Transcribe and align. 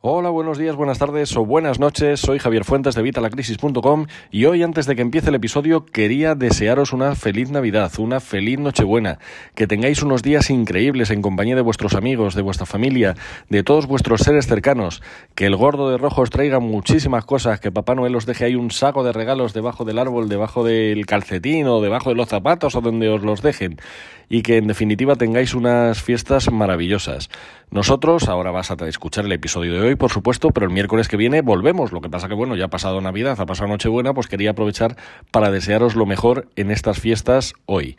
Hola, 0.00 0.30
buenos 0.30 0.58
días, 0.58 0.76
buenas 0.76 1.00
tardes 1.00 1.36
o 1.36 1.44
buenas 1.44 1.80
noches. 1.80 2.20
Soy 2.20 2.38
Javier 2.38 2.62
Fuentes 2.64 2.94
de 2.94 3.02
Vitalacrisis.com 3.02 4.06
y 4.30 4.44
hoy, 4.44 4.62
antes 4.62 4.86
de 4.86 4.94
que 4.94 5.02
empiece 5.02 5.30
el 5.30 5.34
episodio, 5.34 5.86
quería 5.86 6.36
desearos 6.36 6.92
una 6.92 7.16
feliz 7.16 7.50
Navidad, 7.50 7.90
una 7.98 8.20
feliz 8.20 8.60
Nochebuena, 8.60 9.18
que 9.56 9.66
tengáis 9.66 10.00
unos 10.00 10.22
días 10.22 10.50
increíbles 10.50 11.10
en 11.10 11.20
compañía 11.20 11.56
de 11.56 11.62
vuestros 11.62 11.96
amigos, 11.96 12.36
de 12.36 12.42
vuestra 12.42 12.64
familia, 12.64 13.16
de 13.48 13.64
todos 13.64 13.88
vuestros 13.88 14.20
seres 14.20 14.46
cercanos, 14.46 15.02
que 15.34 15.46
el 15.46 15.56
gordo 15.56 15.90
de 15.90 15.98
rojo 15.98 16.22
os 16.22 16.30
traiga 16.30 16.60
muchísimas 16.60 17.24
cosas, 17.24 17.58
que 17.58 17.72
Papá 17.72 17.96
Noel 17.96 18.14
os 18.14 18.24
deje 18.24 18.44
ahí 18.44 18.54
un 18.54 18.70
saco 18.70 19.02
de 19.02 19.12
regalos 19.12 19.52
debajo 19.52 19.84
del 19.84 19.98
árbol, 19.98 20.28
debajo 20.28 20.62
del 20.62 21.06
calcetín 21.06 21.66
o 21.66 21.80
debajo 21.80 22.10
de 22.10 22.14
los 22.14 22.28
zapatos 22.28 22.76
o 22.76 22.80
donde 22.80 23.08
os 23.08 23.24
los 23.24 23.42
dejen 23.42 23.80
y 24.28 24.42
que 24.42 24.58
en 24.58 24.66
definitiva 24.66 25.16
tengáis 25.16 25.54
unas 25.54 26.02
fiestas 26.02 26.50
maravillosas. 26.52 27.30
Nosotros, 27.70 28.28
ahora 28.28 28.50
vas 28.50 28.70
a 28.70 28.76
escuchar 28.86 29.24
el 29.24 29.32
episodio 29.32 29.72
de 29.74 29.80
hoy, 29.80 29.87
por 29.96 30.10
supuesto, 30.10 30.50
pero 30.50 30.66
el 30.66 30.72
miércoles 30.72 31.08
que 31.08 31.16
viene 31.16 31.42
volvemos. 31.42 31.92
Lo 31.92 32.00
que 32.00 32.08
pasa 32.08 32.28
que, 32.28 32.34
bueno, 32.34 32.56
ya 32.56 32.66
ha 32.66 32.68
pasado 32.68 33.00
Navidad, 33.00 33.40
ha 33.40 33.46
pasado 33.46 33.68
Nochebuena, 33.68 34.14
pues 34.14 34.26
quería 34.26 34.50
aprovechar 34.50 34.96
para 35.30 35.50
desearos 35.50 35.94
lo 35.94 36.06
mejor 36.06 36.48
en 36.56 36.70
estas 36.70 37.00
fiestas 37.00 37.54
hoy. 37.66 37.96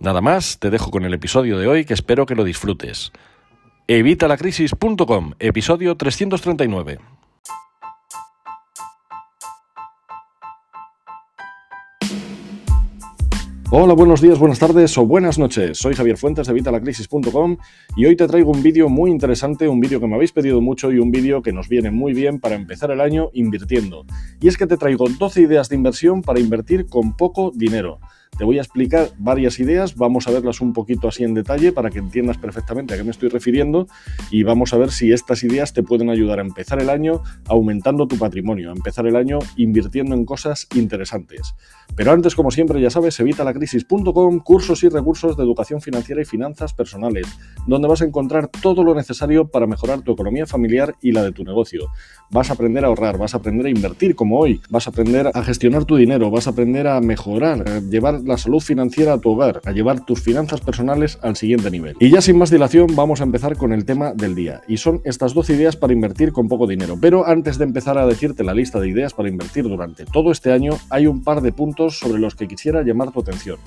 Nada 0.00 0.20
más, 0.20 0.58
te 0.58 0.70
dejo 0.70 0.90
con 0.90 1.04
el 1.04 1.14
episodio 1.14 1.58
de 1.58 1.66
hoy 1.66 1.84
que 1.84 1.94
espero 1.94 2.26
que 2.26 2.34
lo 2.34 2.44
disfrutes. 2.44 3.12
Evitalacrisis.com, 3.86 5.34
episodio 5.38 5.96
339. 5.96 6.98
Hola, 13.76 13.94
buenos 13.94 14.20
días, 14.20 14.38
buenas 14.38 14.60
tardes 14.60 14.96
o 14.98 15.04
buenas 15.04 15.36
noches. 15.36 15.78
Soy 15.78 15.96
Javier 15.96 16.16
Fuentes 16.16 16.46
de 16.46 16.52
Vitalacrisis.com 16.52 17.56
y 17.96 18.06
hoy 18.06 18.14
te 18.14 18.28
traigo 18.28 18.52
un 18.52 18.62
vídeo 18.62 18.88
muy 18.88 19.10
interesante, 19.10 19.66
un 19.66 19.80
vídeo 19.80 19.98
que 19.98 20.06
me 20.06 20.14
habéis 20.14 20.30
pedido 20.30 20.60
mucho 20.60 20.92
y 20.92 21.00
un 21.00 21.10
vídeo 21.10 21.42
que 21.42 21.52
nos 21.52 21.68
viene 21.68 21.90
muy 21.90 22.14
bien 22.14 22.38
para 22.38 22.54
empezar 22.54 22.92
el 22.92 23.00
año 23.00 23.30
invirtiendo. 23.32 24.06
Y 24.40 24.46
es 24.46 24.56
que 24.56 24.68
te 24.68 24.76
traigo 24.76 25.06
12 25.08 25.40
ideas 25.40 25.68
de 25.68 25.74
inversión 25.74 26.22
para 26.22 26.38
invertir 26.38 26.86
con 26.86 27.16
poco 27.16 27.50
dinero. 27.52 27.98
Te 28.36 28.44
voy 28.44 28.58
a 28.58 28.62
explicar 28.62 29.10
varias 29.18 29.60
ideas, 29.60 29.94
vamos 29.94 30.26
a 30.26 30.32
verlas 30.32 30.60
un 30.60 30.72
poquito 30.72 31.06
así 31.06 31.22
en 31.22 31.34
detalle 31.34 31.70
para 31.70 31.90
que 31.90 32.00
entiendas 32.00 32.36
perfectamente 32.36 32.94
a 32.94 32.96
qué 32.96 33.04
me 33.04 33.12
estoy 33.12 33.28
refiriendo 33.28 33.86
y 34.30 34.42
vamos 34.42 34.74
a 34.74 34.76
ver 34.76 34.90
si 34.90 35.12
estas 35.12 35.44
ideas 35.44 35.72
te 35.72 35.84
pueden 35.84 36.10
ayudar 36.10 36.40
a 36.40 36.42
empezar 36.42 36.80
el 36.80 36.90
año 36.90 37.22
aumentando 37.46 38.08
tu 38.08 38.18
patrimonio, 38.18 38.70
a 38.70 38.72
empezar 38.72 39.06
el 39.06 39.14
año 39.14 39.38
invirtiendo 39.56 40.14
en 40.14 40.24
cosas 40.24 40.66
interesantes. 40.74 41.54
Pero 41.94 42.10
antes, 42.10 42.34
como 42.34 42.50
siempre, 42.50 42.80
ya 42.80 42.90
sabes, 42.90 43.18
evitalacrisis.com, 43.20 44.40
cursos 44.40 44.82
y 44.82 44.88
recursos 44.88 45.36
de 45.36 45.44
educación 45.44 45.80
financiera 45.80 46.20
y 46.20 46.24
finanzas 46.24 46.74
personales, 46.74 47.28
donde 47.68 47.86
vas 47.86 48.02
a 48.02 48.04
encontrar 48.04 48.48
todo 48.48 48.82
lo 48.82 48.94
necesario 48.94 49.46
para 49.46 49.66
mejorar 49.66 50.02
tu 50.02 50.12
economía 50.12 50.46
familiar 50.46 50.96
y 51.00 51.12
la 51.12 51.22
de 51.22 51.30
tu 51.30 51.44
negocio. 51.44 51.88
Vas 52.30 52.50
a 52.50 52.54
aprender 52.54 52.84
a 52.84 52.88
ahorrar, 52.88 53.16
vas 53.16 53.34
a 53.34 53.38
aprender 53.38 53.66
a 53.66 53.70
invertir 53.70 54.16
como 54.16 54.40
hoy, 54.40 54.60
vas 54.70 54.88
a 54.88 54.90
aprender 54.90 55.30
a 55.32 55.42
gestionar 55.44 55.84
tu 55.84 55.96
dinero, 55.96 56.30
vas 56.30 56.48
a 56.48 56.50
aprender 56.50 56.88
a 56.88 57.00
mejorar, 57.00 57.68
a 57.68 57.80
llevar 57.80 58.23
la 58.24 58.36
salud 58.36 58.60
financiera 58.60 59.12
a 59.12 59.18
tu 59.18 59.30
hogar, 59.30 59.60
a 59.64 59.72
llevar 59.72 60.04
tus 60.04 60.20
finanzas 60.20 60.60
personales 60.60 61.18
al 61.22 61.36
siguiente 61.36 61.70
nivel. 61.70 61.96
Y 62.00 62.10
ya 62.10 62.20
sin 62.20 62.38
más 62.38 62.50
dilación, 62.50 62.88
vamos 62.94 63.20
a 63.20 63.24
empezar 63.24 63.56
con 63.56 63.72
el 63.72 63.84
tema 63.84 64.12
del 64.12 64.34
día. 64.34 64.62
Y 64.68 64.78
son 64.78 65.00
estas 65.04 65.34
12 65.34 65.54
ideas 65.54 65.76
para 65.76 65.92
invertir 65.92 66.32
con 66.32 66.48
poco 66.48 66.66
dinero. 66.66 66.96
Pero 67.00 67.26
antes 67.26 67.58
de 67.58 67.64
empezar 67.64 67.98
a 67.98 68.06
decirte 68.06 68.44
la 68.44 68.54
lista 68.54 68.80
de 68.80 68.88
ideas 68.88 69.14
para 69.14 69.28
invertir 69.28 69.64
durante 69.64 70.04
todo 70.04 70.30
este 70.30 70.52
año, 70.52 70.72
hay 70.90 71.06
un 71.06 71.22
par 71.22 71.40
de 71.40 71.52
puntos 71.52 71.98
sobre 71.98 72.18
los 72.18 72.34
que 72.34 72.48
quisiera 72.48 72.82
llamar 72.82 73.12
tu 73.12 73.20
atención. 73.20 73.58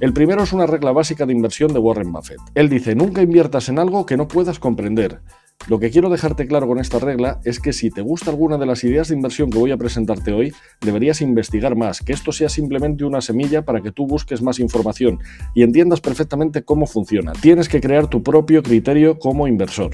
El 0.00 0.14
primero 0.14 0.42
es 0.42 0.54
una 0.54 0.66
regla 0.66 0.92
básica 0.92 1.26
de 1.26 1.32
inversión 1.34 1.74
de 1.74 1.78
Warren 1.78 2.10
Buffett. 2.10 2.40
Él 2.54 2.70
dice, 2.70 2.94
nunca 2.94 3.20
inviertas 3.20 3.68
en 3.68 3.78
algo 3.78 4.06
que 4.06 4.16
no 4.16 4.28
puedas 4.28 4.58
comprender. 4.58 5.20
Lo 5.68 5.78
que 5.78 5.90
quiero 5.90 6.08
dejarte 6.08 6.46
claro 6.46 6.66
con 6.66 6.78
esta 6.78 6.98
regla 6.98 7.40
es 7.44 7.60
que 7.60 7.72
si 7.72 7.90
te 7.90 8.00
gusta 8.00 8.30
alguna 8.30 8.56
de 8.56 8.66
las 8.66 8.82
ideas 8.82 9.08
de 9.08 9.14
inversión 9.14 9.50
que 9.50 9.58
voy 9.58 9.70
a 9.70 9.76
presentarte 9.76 10.32
hoy, 10.32 10.52
deberías 10.80 11.20
investigar 11.20 11.76
más, 11.76 12.00
que 12.00 12.12
esto 12.12 12.32
sea 12.32 12.48
simplemente 12.48 13.04
una 13.04 13.20
semilla 13.20 13.64
para 13.64 13.80
que 13.82 13.92
tú 13.92 14.06
busques 14.06 14.42
más 14.42 14.58
información 14.58 15.18
y 15.54 15.62
entiendas 15.62 16.00
perfectamente 16.00 16.64
cómo 16.64 16.86
funciona. 16.86 17.32
Tienes 17.34 17.68
que 17.68 17.80
crear 17.80 18.08
tu 18.08 18.22
propio 18.22 18.62
criterio 18.62 19.18
como 19.18 19.46
inversor. 19.46 19.90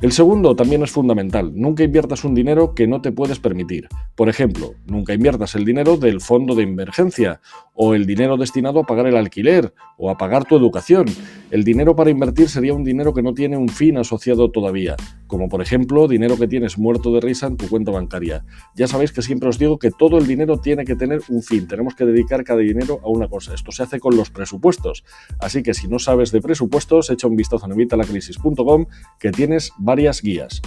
El 0.00 0.12
segundo 0.12 0.54
también 0.54 0.84
es 0.84 0.92
fundamental. 0.92 1.50
Nunca 1.56 1.82
inviertas 1.82 2.22
un 2.22 2.32
dinero 2.32 2.72
que 2.72 2.86
no 2.86 3.02
te 3.02 3.10
puedes 3.10 3.40
permitir. 3.40 3.88
Por 4.14 4.28
ejemplo, 4.28 4.74
nunca 4.86 5.12
inviertas 5.12 5.56
el 5.56 5.64
dinero 5.64 5.96
del 5.96 6.20
fondo 6.20 6.54
de 6.54 6.62
emergencia 6.62 7.40
o 7.74 7.94
el 7.94 8.06
dinero 8.06 8.36
destinado 8.36 8.78
a 8.78 8.84
pagar 8.84 9.08
el 9.08 9.16
alquiler 9.16 9.74
o 9.96 10.08
a 10.08 10.16
pagar 10.16 10.44
tu 10.44 10.56
educación. 10.56 11.06
El 11.50 11.64
dinero 11.64 11.96
para 11.96 12.10
invertir 12.10 12.48
sería 12.48 12.74
un 12.74 12.84
dinero 12.84 13.12
que 13.12 13.22
no 13.22 13.34
tiene 13.34 13.56
un 13.56 13.68
fin 13.68 13.96
asociado 13.96 14.52
todavía, 14.52 14.94
como 15.28 15.48
por 15.48 15.62
ejemplo 15.62 16.08
dinero 16.08 16.36
que 16.36 16.48
tienes 16.48 16.78
muerto 16.78 17.12
de 17.12 17.20
risa 17.20 17.46
en 17.46 17.56
tu 17.56 17.68
cuenta 17.68 17.92
bancaria. 17.92 18.44
Ya 18.74 18.88
sabéis 18.88 19.12
que 19.12 19.22
siempre 19.22 19.48
os 19.48 19.58
digo 19.58 19.78
que 19.78 19.92
todo 19.92 20.18
el 20.18 20.26
dinero 20.26 20.58
tiene 20.58 20.84
que 20.84 20.96
tener 20.96 21.20
un 21.28 21.44
fin, 21.44 21.68
tenemos 21.68 21.94
que 21.94 22.04
dedicar 22.04 22.42
cada 22.42 22.58
dinero 22.58 23.00
a 23.04 23.08
una 23.08 23.28
cosa. 23.28 23.54
Esto 23.54 23.70
se 23.70 23.84
hace 23.84 24.00
con 24.00 24.16
los 24.16 24.30
presupuestos. 24.30 25.04
Así 25.38 25.62
que 25.62 25.74
si 25.74 25.86
no 25.86 26.00
sabes 26.00 26.32
de 26.32 26.40
presupuestos, 26.40 27.10
echa 27.10 27.28
un 27.28 27.36
vistazo 27.36 27.66
en 27.66 27.72
evitalacrisis.com 27.72 28.86
que 29.20 29.30
tienes 29.30 29.70
varias 29.78 30.20
guías. 30.20 30.60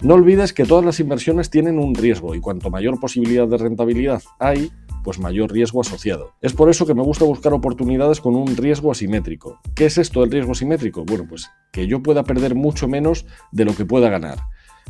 No 0.00 0.14
olvides 0.14 0.52
que 0.52 0.64
todas 0.64 0.84
las 0.84 1.00
inversiones 1.00 1.50
tienen 1.50 1.78
un 1.80 1.92
riesgo 1.94 2.36
y 2.36 2.40
cuanto 2.40 2.70
mayor 2.70 3.00
posibilidad 3.00 3.48
de 3.48 3.58
rentabilidad 3.58 4.22
hay, 4.38 4.70
pues 5.02 5.18
mayor 5.18 5.52
riesgo 5.52 5.80
asociado. 5.80 6.32
Es 6.40 6.52
por 6.52 6.68
eso 6.70 6.86
que 6.86 6.94
me 6.94 7.02
gusta 7.02 7.24
buscar 7.24 7.52
oportunidades 7.52 8.20
con 8.20 8.34
un 8.34 8.56
riesgo 8.56 8.90
asimétrico. 8.92 9.60
¿Qué 9.74 9.86
es 9.86 9.98
esto 9.98 10.20
del 10.20 10.30
riesgo 10.30 10.52
asimétrico? 10.52 11.04
Bueno, 11.04 11.26
pues 11.28 11.50
que 11.72 11.86
yo 11.86 12.02
pueda 12.02 12.24
perder 12.24 12.54
mucho 12.54 12.88
menos 12.88 13.26
de 13.52 13.64
lo 13.64 13.74
que 13.74 13.84
pueda 13.84 14.10
ganar. 14.10 14.38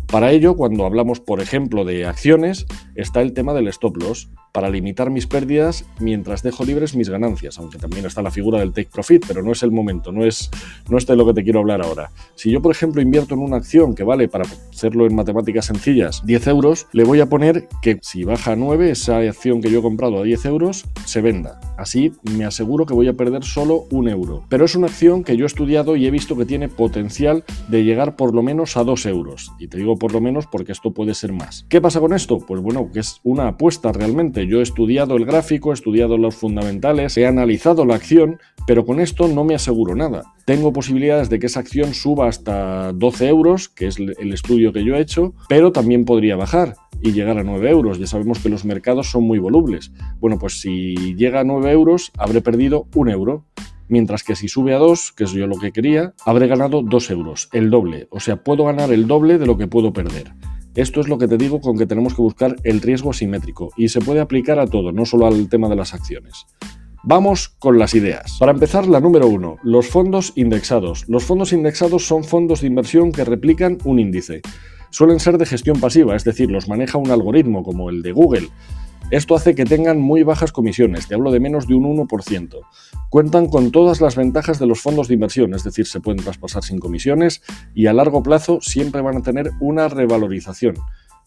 Para 0.07 0.33
ello, 0.33 0.57
cuando 0.57 0.87
hablamos, 0.87 1.21
por 1.21 1.41
ejemplo, 1.41 1.85
de 1.85 2.07
acciones, 2.07 2.67
está 2.95 3.21
el 3.21 3.33
tema 3.33 3.53
del 3.55 3.69
stop 3.69 3.97
loss, 3.97 4.31
para 4.53 4.71
limitar 4.71 5.11
mis 5.11 5.27
pérdidas 5.27 5.85
mientras 6.01 6.43
dejo 6.43 6.65
libres 6.65 6.97
mis 6.97 7.09
ganancias, 7.09 7.59
aunque 7.59 7.79
también 7.79 8.07
está 8.07 8.23
la 8.23 8.31
figura 8.31 8.59
del 8.59 8.73
take 8.73 8.89
profit, 8.93 9.25
pero 9.27 9.43
no 9.43 9.53
es 9.53 9.63
el 9.63 9.71
momento, 9.71 10.11
no 10.11 10.25
es, 10.25 10.51
no 10.89 10.99
es 10.99 11.07
de 11.07 11.15
lo 11.15 11.27
que 11.27 11.35
te 11.35 11.45
quiero 11.45 11.61
hablar 11.61 11.83
ahora. 11.83 12.11
Si 12.35 12.51
yo, 12.51 12.63
por 12.63 12.73
ejemplo, 12.73 13.03
invierto 13.03 13.35
en 13.35 13.41
una 13.41 13.57
acción 13.57 13.95
que 13.95 14.05
vale, 14.05 14.29
para 14.29 14.45
hacerlo 14.73 15.07
en 15.07 15.15
matemáticas 15.15 15.67
sencillas, 15.67 16.25
10 16.25 16.47
euros, 16.49 16.87
le 16.93 17.05
voy 17.05 17.21
a 17.21 17.27
poner 17.27 17.69
que 17.83 17.99
si 18.03 18.25
baja 18.25 18.53
a 18.53 18.57
9, 18.57 18.91
esa 18.91 19.19
acción 19.19 19.61
que 19.61 19.71
yo 19.71 19.81
he 19.81 19.83
comprado 19.83 20.19
a 20.21 20.23
10 20.25 20.45
euros 20.47 20.87
se 21.05 21.21
venda. 21.21 21.61
Así 21.79 22.13
me 22.37 22.45
aseguro 22.45 22.87
que 22.87 22.93
voy 22.93 23.07
a 23.07 23.13
perder 23.13 23.45
solo 23.45 23.85
un 23.91 24.09
euro. 24.09 24.45
Pero 24.49 24.65
es 24.65 24.75
una 24.75 24.89
acción 24.89 25.23
que 25.23 25.37
yo 25.37 25.45
he 25.45 25.47
estudiado 25.47 25.95
y 25.95 26.07
he 26.07 26.11
visto 26.11 26.37
que 26.37 26.45
tiene 26.45 26.69
potencial 26.69 27.45
de 27.69 27.85
llegar 27.85 28.17
por 28.17 28.35
lo 28.35 28.43
menos 28.43 28.77
a 28.77 28.83
2 28.83 29.07
euros. 29.07 29.53
Y 29.61 29.69
te 29.69 29.79
digo 29.79 29.97
por 29.97 30.13
lo 30.13 30.21
menos 30.21 30.49
porque 30.49 30.73
esto 30.73 30.93
puede 30.93 31.15
ser 31.15 31.33
más. 31.33 31.65
¿Qué 31.69 31.81
pasa 31.81 32.01
con 32.01 32.13
esto? 32.13 32.39
Pues 32.39 32.61
bueno, 32.61 32.91
que 32.93 32.99
es 32.99 33.21
una 33.23 33.47
apuesta 33.47 33.93
realmente. 33.93 34.49
Yo 34.49 34.59
he 34.59 34.63
estudiado 34.63 35.17
el 35.17 35.25
gráfico, 35.25 35.71
he 35.71 35.75
estudiado 35.75 36.19
los 36.19 36.35
fundamentales, 36.35 37.17
he 37.17 37.27
analizado 37.27 37.85
la 37.85 37.95
acción, 37.95 38.39
pero 38.67 38.85
con 38.85 38.99
esto 38.99 39.29
no 39.29 39.45
me 39.45 39.55
aseguro 39.55 39.95
nada. 39.95 40.25
Tengo 40.47 40.73
posibilidades 40.73 41.31
de 41.31 41.39
que 41.39 41.47
esa 41.47 41.61
acción 41.61 41.95
suba 41.95 42.27
hasta 42.27 42.93
12 42.93 43.29
euros, 43.29 43.69
que 43.69 43.87
es 43.87 43.99
el 43.99 44.33
estudio 44.33 44.73
que 44.73 44.85
yo 44.85 44.97
he 44.97 45.01
hecho, 45.01 45.33
pero 45.49 45.71
también 45.71 46.05
podría 46.05 46.35
bajar 46.35 46.75
y 47.03 47.13
llegar 47.13 47.39
a 47.39 47.45
9 47.45 47.71
euros. 47.71 47.99
Ya 47.99 48.07
sabemos 48.07 48.39
que 48.39 48.49
los 48.49 48.65
mercados 48.65 49.11
son 49.11 49.25
muy 49.25 49.39
volubles. 49.39 49.93
Bueno, 50.21 50.39
pues 50.39 50.61
si 50.61 50.95
llega 51.15 51.41
a 51.41 51.45
9 51.45 51.71
euros, 51.71 52.13
habré 52.17 52.41
perdido 52.41 52.87
un 52.95 53.09
euro. 53.09 53.45
Mientras 53.89 54.23
que 54.23 54.37
si 54.37 54.49
sube 54.49 54.75
a 54.75 54.79
2, 54.79 55.13
que 55.13 55.25
es 55.25 55.33
yo 55.33 55.47
lo 55.47 55.59
que 55.59 55.73
quería, 55.73 56.13
habré 56.27 56.47
ganado 56.47 56.83
2 56.83 57.11
euros, 57.11 57.49
el 57.53 57.71
doble. 57.71 58.07
O 58.11 58.21
sea, 58.21 58.43
puedo 58.43 58.65
ganar 58.65 58.93
el 58.93 59.07
doble 59.07 59.39
de 59.39 59.47
lo 59.47 59.57
que 59.57 59.67
puedo 59.67 59.93
perder. 59.93 60.33
Esto 60.75 61.01
es 61.01 61.09
lo 61.09 61.19
que 61.19 61.27
te 61.27 61.39
digo 61.39 61.61
con 61.61 61.77
que 61.77 61.87
tenemos 61.87 62.15
que 62.15 62.23
buscar 62.23 62.55
el 62.63 62.81
riesgo 62.81 63.11
asimétrico 63.11 63.71
y 63.77 63.89
se 63.89 64.01
puede 64.01 64.21
aplicar 64.21 64.59
a 64.59 64.67
todo, 64.67 64.93
no 64.93 65.07
solo 65.07 65.27
al 65.27 65.49
tema 65.49 65.69
de 65.69 65.77
las 65.77 65.95
acciones. 65.95 66.47
Vamos 67.03 67.49
con 67.49 67.79
las 67.79 67.95
ideas. 67.95 68.37
Para 68.39 68.53
empezar, 68.53 68.87
la 68.87 69.01
número 69.01 69.29
uno, 69.29 69.57
los 69.63 69.89
fondos 69.89 70.33
indexados. 70.37 71.09
Los 71.09 71.25
fondos 71.25 71.53
indexados 71.53 72.07
son 72.07 72.23
fondos 72.23 72.61
de 72.61 72.67
inversión 72.67 73.13
que 73.13 73.25
replican 73.25 73.79
un 73.85 73.99
índice. 73.99 74.43
Suelen 74.91 75.21
ser 75.21 75.39
de 75.39 75.47
gestión 75.47 75.81
pasiva, 75.81 76.17
es 76.17 76.25
decir, 76.25 76.51
los 76.51 76.69
maneja 76.69 76.99
un 76.99 77.11
algoritmo 77.11 77.63
como 77.63 77.91
el 77.91 78.03
de 78.03 78.13
Google. 78.13 78.49
Esto 79.11 79.35
hace 79.35 79.55
que 79.55 79.65
tengan 79.65 79.99
muy 80.01 80.23
bajas 80.23 80.53
comisiones, 80.53 81.09
te 81.09 81.15
hablo 81.15 81.31
de 81.31 81.41
menos 81.41 81.67
de 81.67 81.75
un 81.75 81.85
1%. 82.07 82.61
Cuentan 83.09 83.47
con 83.49 83.71
todas 83.71 84.03
las 84.03 84.17
ventajas 84.17 84.59
de 84.59 84.67
los 84.67 84.83
fondos 84.83 85.09
de 85.09 85.15
inversión, 85.15 85.55
es 85.55 85.65
decir, 85.65 85.87
se 85.87 86.01
pueden 86.01 86.23
traspasar 86.23 86.63
sin 86.63 86.79
comisiones 86.79 87.43
y 87.75 87.87
a 87.87 87.95
largo 87.95 88.23
plazo 88.23 88.59
siempre 88.61 89.01
van 89.01 89.17
a 89.17 89.23
tener 89.23 89.51
una 89.61 89.89
revalorización. 89.89 90.75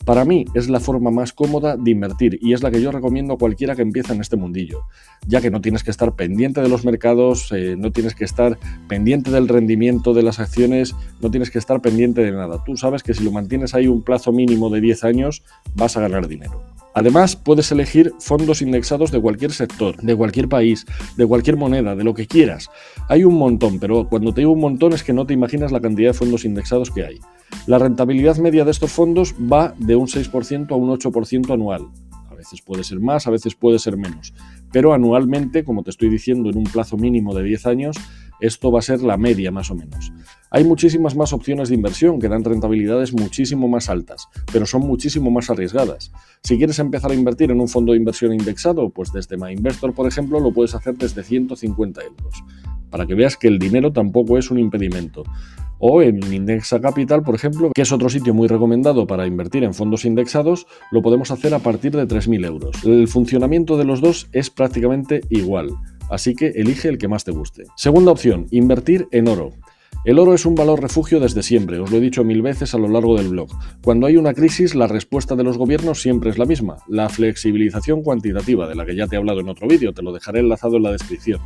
Para 0.05 0.25
mí 0.25 0.45
es 0.55 0.69
la 0.69 0.79
forma 0.79 1.11
más 1.11 1.31
cómoda 1.31 1.77
de 1.77 1.91
invertir 1.91 2.39
y 2.41 2.53
es 2.53 2.63
la 2.63 2.71
que 2.71 2.81
yo 2.81 2.91
recomiendo 2.91 3.33
a 3.33 3.37
cualquiera 3.37 3.75
que 3.75 3.83
empieza 3.83 4.13
en 4.13 4.21
este 4.21 4.35
mundillo, 4.35 4.83
ya 5.27 5.41
que 5.41 5.51
no 5.51 5.61
tienes 5.61 5.83
que 5.83 5.91
estar 5.91 6.15
pendiente 6.15 6.61
de 6.61 6.69
los 6.69 6.85
mercados, 6.85 7.51
eh, 7.51 7.75
no 7.77 7.91
tienes 7.91 8.15
que 8.15 8.25
estar 8.25 8.57
pendiente 8.87 9.29
del 9.29 9.47
rendimiento 9.47 10.13
de 10.13 10.23
las 10.23 10.39
acciones, 10.39 10.95
no 11.21 11.29
tienes 11.29 11.51
que 11.51 11.59
estar 11.59 11.81
pendiente 11.81 12.21
de 12.21 12.31
nada. 12.31 12.63
Tú 12.63 12.77
sabes 12.77 13.03
que 13.03 13.13
si 13.13 13.23
lo 13.23 13.31
mantienes 13.31 13.75
ahí 13.75 13.87
un 13.87 14.01
plazo 14.01 14.31
mínimo 14.31 14.69
de 14.69 14.81
10 14.81 15.03
años 15.03 15.43
vas 15.75 15.95
a 15.97 16.01
ganar 16.01 16.27
dinero. 16.27 16.63
Además, 16.93 17.35
puedes 17.35 17.71
elegir 17.71 18.13
fondos 18.19 18.61
indexados 18.61 19.11
de 19.11 19.21
cualquier 19.21 19.51
sector, 19.51 19.95
de 19.97 20.15
cualquier 20.15 20.49
país, 20.49 20.85
de 21.15 21.25
cualquier 21.25 21.55
moneda, 21.55 21.95
de 21.95 22.03
lo 22.03 22.13
que 22.13 22.27
quieras. 22.27 22.69
Hay 23.07 23.23
un 23.23 23.35
montón, 23.35 23.79
pero 23.79 24.07
cuando 24.09 24.33
te 24.33 24.41
digo 24.41 24.51
un 24.51 24.59
montón 24.59 24.93
es 24.93 25.03
que 25.03 25.13
no 25.13 25.25
te 25.25 25.33
imaginas 25.33 25.71
la 25.71 25.79
cantidad 25.79 26.09
de 26.09 26.13
fondos 26.13 26.43
indexados 26.43 26.91
que 26.91 27.05
hay. 27.05 27.19
La 27.65 27.79
rentabilidad 27.79 28.37
media 28.37 28.65
de 28.65 28.71
estos 28.71 28.91
fondos 28.91 29.33
va 29.35 29.73
de 29.77 29.95
un 29.95 30.07
6% 30.07 30.71
a 30.71 30.75
un 30.75 30.89
8% 30.89 31.53
anual. 31.53 31.87
A 32.29 32.35
veces 32.35 32.61
puede 32.61 32.83
ser 32.83 32.99
más, 32.99 33.27
a 33.27 33.31
veces 33.31 33.55
puede 33.55 33.79
ser 33.79 33.97
menos. 33.97 34.33
Pero 34.71 34.93
anualmente, 34.93 35.63
como 35.63 35.83
te 35.83 35.91
estoy 35.91 36.09
diciendo, 36.09 36.49
en 36.49 36.57
un 36.57 36.63
plazo 36.63 36.97
mínimo 36.97 37.35
de 37.35 37.43
10 37.43 37.65
años, 37.67 37.97
esto 38.41 38.71
va 38.71 38.79
a 38.79 38.83
ser 38.83 39.01
la 39.01 39.17
media 39.17 39.51
más 39.51 39.71
o 39.71 39.75
menos. 39.75 40.11
Hay 40.49 40.65
muchísimas 40.65 41.15
más 41.15 41.31
opciones 41.31 41.69
de 41.69 41.75
inversión 41.75 42.19
que 42.19 42.27
dan 42.27 42.43
rentabilidades 42.43 43.13
muchísimo 43.13 43.69
más 43.69 43.89
altas, 43.89 44.27
pero 44.51 44.65
son 44.65 44.81
muchísimo 44.81 45.31
más 45.31 45.49
arriesgadas. 45.49 46.11
Si 46.43 46.57
quieres 46.57 46.79
empezar 46.79 47.11
a 47.11 47.15
invertir 47.15 47.51
en 47.51 47.61
un 47.61 47.69
fondo 47.69 47.93
de 47.93 47.99
inversión 47.99 48.33
indexado, 48.33 48.89
pues 48.89 49.13
desde 49.13 49.37
MyInvestor, 49.37 49.93
por 49.93 50.07
ejemplo, 50.07 50.41
lo 50.41 50.51
puedes 50.51 50.75
hacer 50.75 50.97
desde 50.97 51.23
150 51.23 52.01
euros, 52.03 52.43
para 52.89 53.05
que 53.05 53.15
veas 53.15 53.37
que 53.37 53.47
el 53.47 53.59
dinero 53.59 53.93
tampoco 53.93 54.37
es 54.37 54.51
un 54.51 54.59
impedimento. 54.59 55.23
O 55.79 56.01
en 56.01 56.21
Indexa 56.31 56.79
Capital, 56.79 57.23
por 57.23 57.33
ejemplo, 57.33 57.71
que 57.73 57.81
es 57.81 57.91
otro 57.91 58.09
sitio 58.09 58.33
muy 58.33 58.47
recomendado 58.47 59.07
para 59.07 59.25
invertir 59.25 59.63
en 59.63 59.73
fondos 59.73 60.05
indexados, 60.05 60.67
lo 60.91 61.01
podemos 61.01 61.31
hacer 61.31 61.55
a 61.55 61.59
partir 61.59 61.95
de 61.95 62.07
3.000 62.07 62.45
euros. 62.45 62.83
El 62.83 63.07
funcionamiento 63.07 63.77
de 63.77 63.85
los 63.85 63.99
dos 63.99 64.27
es 64.31 64.51
prácticamente 64.51 65.21
igual, 65.29 65.69
así 66.11 66.35
que 66.35 66.49
elige 66.49 66.89
el 66.89 66.97
que 66.97 67.07
más 67.07 67.23
te 67.23 67.31
guste. 67.31 67.63
Segunda 67.75 68.11
opción, 68.11 68.45
invertir 68.51 69.07
en 69.11 69.27
oro. 69.27 69.53
El 70.03 70.17
oro 70.17 70.33
es 70.33 70.45
un 70.45 70.55
valor 70.55 70.81
refugio 70.81 71.19
desde 71.19 71.43
siempre, 71.43 71.79
os 71.79 71.91
lo 71.91 71.97
he 71.97 72.01
dicho 72.01 72.23
mil 72.23 72.41
veces 72.41 72.73
a 72.73 72.79
lo 72.79 72.87
largo 72.87 73.15
del 73.15 73.29
blog. 73.29 73.49
Cuando 73.83 74.07
hay 74.07 74.17
una 74.17 74.33
crisis, 74.33 74.73
la 74.73 74.87
respuesta 74.87 75.35
de 75.35 75.43
los 75.43 75.59
gobiernos 75.59 76.01
siempre 76.01 76.31
es 76.31 76.39
la 76.39 76.45
misma, 76.45 76.77
la 76.87 77.07
flexibilización 77.07 78.01
cuantitativa, 78.01 78.67
de 78.67 78.75
la 78.75 78.85
que 78.85 78.95
ya 78.95 79.05
te 79.05 79.15
he 79.15 79.19
hablado 79.19 79.41
en 79.41 79.49
otro 79.49 79.67
vídeo, 79.67 79.93
te 79.93 80.01
lo 80.01 80.11
dejaré 80.11 80.39
enlazado 80.39 80.77
en 80.77 80.83
la 80.83 80.91
descripción. 80.91 81.39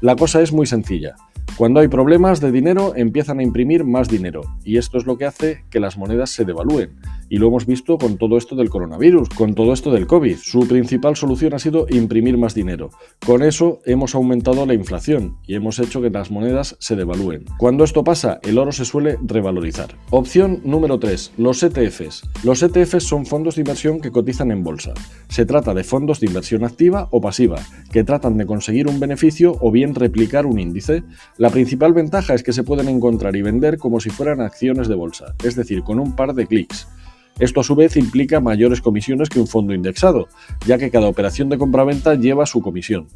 La 0.00 0.14
cosa 0.14 0.40
es 0.40 0.52
muy 0.52 0.66
sencilla. 0.66 1.16
Cuando 1.56 1.80
hay 1.80 1.88
problemas 1.88 2.40
de 2.40 2.52
dinero, 2.52 2.92
empiezan 2.94 3.40
a 3.40 3.42
imprimir 3.42 3.82
más 3.82 4.08
dinero, 4.08 4.42
y 4.62 4.76
esto 4.76 4.96
es 4.96 5.06
lo 5.06 5.18
que 5.18 5.24
hace 5.24 5.64
que 5.70 5.80
las 5.80 5.98
monedas 5.98 6.30
se 6.30 6.44
devalúen. 6.44 7.00
Y 7.30 7.38
lo 7.38 7.48
hemos 7.48 7.66
visto 7.66 7.98
con 7.98 8.16
todo 8.16 8.38
esto 8.38 8.54
del 8.54 8.70
coronavirus, 8.70 9.28
con 9.30 9.54
todo 9.54 9.72
esto 9.72 9.90
del 9.90 10.06
COVID. 10.06 10.36
Su 10.36 10.68
principal 10.68 11.16
solución 11.16 11.54
ha 11.54 11.58
sido 11.58 11.86
imprimir 11.90 12.38
más 12.38 12.54
dinero. 12.54 12.90
Con 13.26 13.42
eso 13.42 13.80
hemos 13.84 14.14
aumentado 14.14 14.64
la 14.66 14.74
inflación 14.74 15.36
y 15.46 15.56
hemos 15.56 15.78
hecho 15.80 16.00
que 16.00 16.10
las 16.10 16.30
monedas 16.30 16.76
se 16.78 16.96
devalúen. 16.96 17.44
Cuando 17.58 17.82
esto 17.82 18.04
pasa, 18.04 18.38
el 18.44 18.56
oro 18.56 18.70
se 18.70 18.84
suele 18.84 19.18
revalorizar. 19.20 19.96
Opción 20.10 20.60
número 20.64 20.98
3. 20.98 21.32
Los 21.38 21.62
ETFs. 21.62 22.22
Los 22.44 22.62
ETFs 22.62 23.02
son 23.02 23.26
fondos 23.26 23.56
de 23.56 23.62
inversión 23.62 24.00
que 24.00 24.12
cotizan 24.12 24.52
en 24.52 24.62
bolsa. 24.62 24.94
Se 25.28 25.44
trata 25.44 25.74
de 25.74 25.84
fondos 25.84 26.20
de 26.20 26.28
inversión 26.28 26.64
activa 26.64 27.08
o 27.10 27.20
pasiva, 27.20 27.58
que 27.92 28.04
tratan 28.04 28.38
de 28.38 28.46
conseguir 28.46 28.86
un 28.86 29.00
beneficio 29.00 29.56
o 29.60 29.70
bien 29.70 29.87
replicar 29.94 30.46
un 30.46 30.58
índice. 30.58 31.02
La 31.36 31.50
principal 31.50 31.92
ventaja 31.92 32.34
es 32.34 32.42
que 32.42 32.52
se 32.52 32.64
pueden 32.64 32.88
encontrar 32.88 33.36
y 33.36 33.42
vender 33.42 33.78
como 33.78 34.00
si 34.00 34.10
fueran 34.10 34.40
acciones 34.40 34.88
de 34.88 34.94
bolsa, 34.94 35.34
es 35.44 35.54
decir, 35.54 35.82
con 35.82 35.98
un 35.98 36.14
par 36.14 36.34
de 36.34 36.46
clics. 36.46 36.88
Esto 37.38 37.60
a 37.60 37.64
su 37.64 37.76
vez 37.76 37.96
implica 37.96 38.40
mayores 38.40 38.80
comisiones 38.80 39.28
que 39.28 39.38
un 39.38 39.46
fondo 39.46 39.72
indexado, 39.72 40.28
ya 40.66 40.76
que 40.76 40.90
cada 40.90 41.08
operación 41.08 41.48
de 41.48 41.58
compraventa 41.58 42.14
lleva 42.14 42.46
su 42.46 42.60
comisión. 42.60 43.06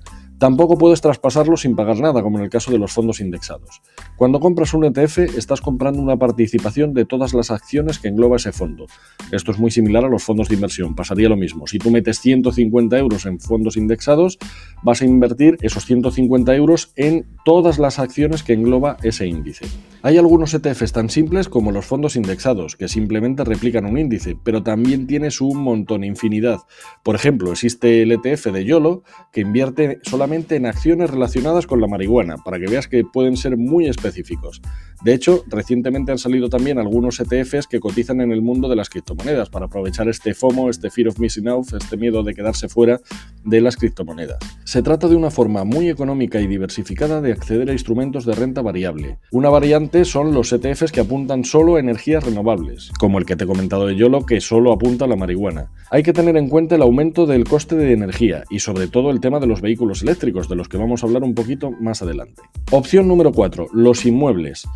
Tampoco 0.43 0.77
puedes 0.77 1.01
traspasarlo 1.01 1.57
sin 1.57 1.77
pagar 1.77 2.01
nada, 2.01 2.21
como 2.21 2.37
en 2.37 2.43
el 2.43 2.51
caso 2.51 2.73
de 2.73 2.79
los 2.79 2.91
fondos 2.91 3.21
indexados. 3.21 3.81
Cuando 4.17 4.41
compras 4.41 4.75
un 4.75 4.85
ETF, 4.85 5.19
estás 5.39 5.61
comprando 5.61 6.03
una 6.03 6.17
participación 6.17 6.95
de 6.95 7.05
todas 7.05 7.33
las 7.33 7.53
acciones 7.53 8.01
que 8.01 8.09
engloba 8.09 8.39
ese 8.39 8.51
fondo. 8.51 8.87
Esto 9.31 9.53
es 9.53 9.61
muy 9.61 9.71
similar 9.71 10.05
a 10.05 10.09
los 10.09 10.25
fondos 10.25 10.49
de 10.49 10.57
inversión, 10.57 10.97
pasaría 10.97 11.29
lo 11.29 11.37
mismo. 11.37 11.69
Si 11.69 11.79
tú 11.79 11.93
metes 11.93 12.19
150 12.19 12.99
euros 12.99 13.25
en 13.25 13.39
fondos 13.39 13.77
indexados, 13.77 14.37
vas 14.83 15.01
a 15.01 15.05
invertir 15.05 15.59
esos 15.61 15.87
150 15.87 16.57
euros 16.57 16.93
en 16.97 17.25
todas 17.45 17.79
las 17.79 18.01
acciones 18.01 18.43
que 18.43 18.55
engloba 18.55 18.97
ese 19.05 19.29
índice. 19.29 19.67
Hay 20.03 20.19
algunos 20.19 20.53
ETFs 20.55 20.91
tan 20.91 21.09
simples 21.09 21.49
como 21.49 21.71
los 21.71 21.87
fondos 21.87 22.17
indexados, 22.17 22.75
que 22.75 22.89
simplemente 22.89 23.45
replican 23.45 23.87
un 23.87 23.97
índice, 23.97 24.37
pero 24.43 24.65
también 24.65 25.07
tienes 25.07 25.41
un 25.41 25.59
montón, 25.59 26.03
infinidad. 26.03 26.59
Por 27.05 27.15
ejemplo, 27.15 27.53
existe 27.53 28.03
el 28.03 28.11
ETF 28.11 28.47
de 28.47 28.65
YOLO, 28.65 29.05
que 29.31 29.43
invierte 29.43 30.01
solamente 30.03 30.32
en 30.33 30.67
acciones 30.67 31.11
relacionadas 31.11 31.67
con 31.67 31.81
la 31.81 31.87
marihuana, 31.87 32.37
para 32.39 32.59
que 32.59 32.67
veas 32.67 32.89
que 32.89 33.05
pueden 33.05 33.37
ser 33.37 33.57
muy 33.57 33.87
específicos. 33.87 34.63
De 35.05 35.13
hecho, 35.13 35.45
recientemente 35.49 36.13
han 36.13 36.19
salido 36.19 36.49
también 36.49 36.79
algunos 36.79 37.21
ETFs 37.21 37.67
que 37.67 37.81
cotizan 37.81 38.21
en 38.21 38.33
el 38.33 38.41
mundo 38.41 38.69
de 38.69 38.77
las 38.77 38.89
criptomonedas, 38.89 39.51
para 39.51 39.67
aprovechar 39.67 40.09
este 40.09 40.33
FOMO, 40.33 40.71
este 40.71 40.91
Fear 40.91 41.09
of 41.09 41.19
Missing 41.19 41.49
Out, 41.49 41.75
este 41.75 41.97
miedo 41.97 42.23
de 42.23 42.35
quedarse 42.35 42.69
fuera 42.69 43.01
de 43.45 43.61
las 43.61 43.77
criptomonedas. 43.77 44.39
Se 44.65 44.83
trata 44.83 45.09
de 45.09 45.17
una 45.17 45.31
forma 45.31 45.65
muy 45.65 45.91
económica 45.91 46.41
y 46.41 46.47
diversificada 46.47 47.21
de 47.21 47.33
acceder 47.33 47.69
a 47.69 47.73
instrumentos 47.73 48.25
de 48.25 48.35
renta 48.35 48.63
variable. 48.63 49.19
Una 49.31 49.51
variante 49.51 50.05
son 50.05 50.33
los 50.33 50.53
ETFs 50.53 50.93
que 50.93 51.01
apuntan 51.01 51.45
solo 51.45 51.77
a 51.77 51.81
energías 51.81 52.25
renovables, 52.25 52.91
como 52.99 53.19
el 53.19 53.27
que 53.27 53.37
te 53.37 53.45
he 53.45 53.47
comentado 53.47 53.87
de 53.87 53.97
YOLO 53.97 54.25
que 54.25 54.41
solo 54.41 54.73
apunta 54.73 55.05
a 55.05 55.09
la 55.09 55.17
marihuana. 55.17 55.71
Hay 55.91 56.03
que 56.03 56.13
tener 56.13 56.37
en 56.37 56.49
cuenta 56.49 56.77
el 56.77 56.83
aumento 56.83 57.27
del 57.27 57.45
coste 57.45 57.77
de 57.77 57.93
energía 57.93 58.45
y 58.51 58.61
sobre 58.61 58.89
todo 58.89 59.11
el 59.11 59.21
tema 59.21 59.41
de 59.41 59.47
los 59.47 59.61
vehículos 59.61 60.03
eléctricos, 60.03 60.12
de 60.49 60.57
los 60.57 60.69
que 60.69 60.77
vamos 60.77 61.03
a 61.03 61.07
hablar 61.07 61.23
un 61.23 61.35
poquito 61.35 61.71
más 61.71 62.03
adelante. 62.03 62.43
Opción 62.71 63.09
número 63.09 63.33
4, 63.33 63.69
los 63.73 64.05
inmuebles. 64.07 64.69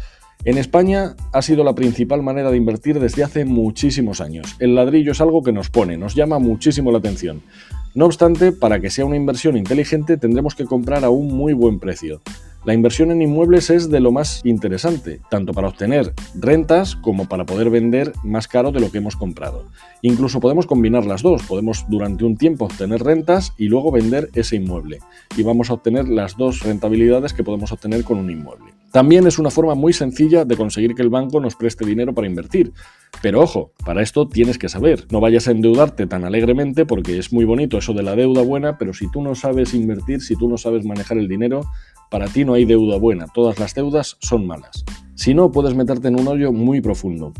En 0.45 0.59
España 0.59 1.17
ha 1.33 1.43
sido 1.43 1.65
la 1.65 1.75
principal 1.75 2.23
manera 2.23 2.51
de 2.51 2.57
invertir 2.57 3.01
desde 3.01 3.25
hace 3.25 3.45
muchísimos 3.45 4.21
años. 4.21 4.57
El 4.61 4.75
ladrillo 4.75 5.13
es 5.13 5.21
algo 5.21 5.43
que 5.43 5.53
nos 5.53 5.71
pone, 5.71 5.97
nos 5.97 6.15
llama 6.15 6.39
muchísimo 6.39 6.93
la 6.93 6.99
atención. 6.99 7.43
No 7.95 8.07
obstante, 8.07 8.53
para 8.53 8.81
que 8.81 8.91
sea 8.91 9.05
una 9.05 9.17
inversión 9.17 9.57
inteligente 9.57 10.17
tendremos 10.17 10.55
que 10.55 10.65
comprar 10.65 11.05
a 11.05 11.11
un 11.11 11.29
muy 11.29 11.53
buen 11.53 11.81
precio. 11.81 12.21
La 12.67 12.75
inversión 12.75 13.13
en 13.13 13.23
inmuebles 13.23 13.71
es 13.71 13.91
de 13.91 14.01
lo 14.01 14.11
más 14.11 14.41
interesante, 14.45 15.21
tanto 15.31 15.53
para 15.53 15.69
obtener 15.69 16.13
rentas 16.35 16.97
como 16.97 17.29
para 17.29 17.47
poder 17.47 17.71
vender 17.71 18.13
más 18.25 18.49
caro 18.49 18.73
de 18.73 18.81
lo 18.81 18.91
que 18.91 18.99
hemos 18.99 19.15
comprado. 19.15 19.67
Incluso 20.03 20.41
podemos 20.41 20.67
combinar 20.67 21.07
las 21.07 21.23
dos, 21.23 21.45
podemos 21.45 21.85
durante 21.89 22.25
un 22.25 22.37
tiempo 22.37 22.65
obtener 22.65 23.05
rentas 23.05 23.53
y 23.57 23.69
luego 23.69 23.93
vender 23.93 24.31
ese 24.35 24.57
inmueble. 24.57 24.99
Y 25.37 25.45
vamos 25.45 25.71
a 25.71 25.75
obtener 25.75 26.09
las 26.09 26.37
dos 26.37 26.65
rentabilidades 26.65 27.33
que 27.33 27.45
podemos 27.45 27.71
obtener 27.71 28.03
con 28.03 28.19
un 28.19 28.33
inmueble. 28.33 28.73
También 28.91 29.29
es 29.29 29.39
una 29.39 29.51
forma 29.51 29.77
muy 29.77 29.93
sencilla 29.93 30.45
de 30.45 30.57
conseguir 30.57 30.97
que 30.97 31.03
el 31.03 31.09
banco 31.09 31.39
nos 31.39 31.55
preste 31.55 31.87
dinero 31.87 32.15
para 32.15 32.27
invertir. 32.27 32.73
Pero 33.23 33.41
ojo, 33.41 33.73
para 33.85 34.03
esto 34.03 34.29
tienes 34.29 34.59
que 34.59 34.69
saber, 34.69 35.07
no 35.11 35.21
vayas 35.21 35.49
a 35.49 35.51
endeudarte 35.51 36.07
tan 36.07 36.25
alegremente 36.25 36.87
porque 36.87 37.19
es 37.19 37.33
muy 37.33 37.45
bonito 37.45 37.79
eso 37.79 37.93
de 37.93 38.03
la 38.03 38.15
deuda 38.15 38.43
buena, 38.43 38.79
pero 38.79 38.93
si 38.93 39.11
tú 39.11 39.23
no 39.23 39.35
sabes 39.35 39.75
invertir, 39.75 40.21
si 40.21 40.37
tú 40.37 40.49
no 40.49 40.59
sabes 40.59 40.85
manejar 40.85 41.19
el 41.19 41.29
dinero, 41.29 41.63
para 42.11 42.27
ti 42.27 42.45
no 42.45 42.55
hay 42.55 42.65
deuda 42.65 42.99
buena, 42.99 43.27
todas 43.35 43.59
las 43.59 43.75
deudas 43.75 44.17
son 44.21 44.47
malas. 44.47 44.85
Si 45.15 45.35
no, 45.35 45.51
puedes 45.51 45.75
meterte 45.75 46.09
en 46.09 46.21
un 46.21 46.29
hoyo 46.29 46.53
muy 46.53 46.81
profundo. 46.81 47.33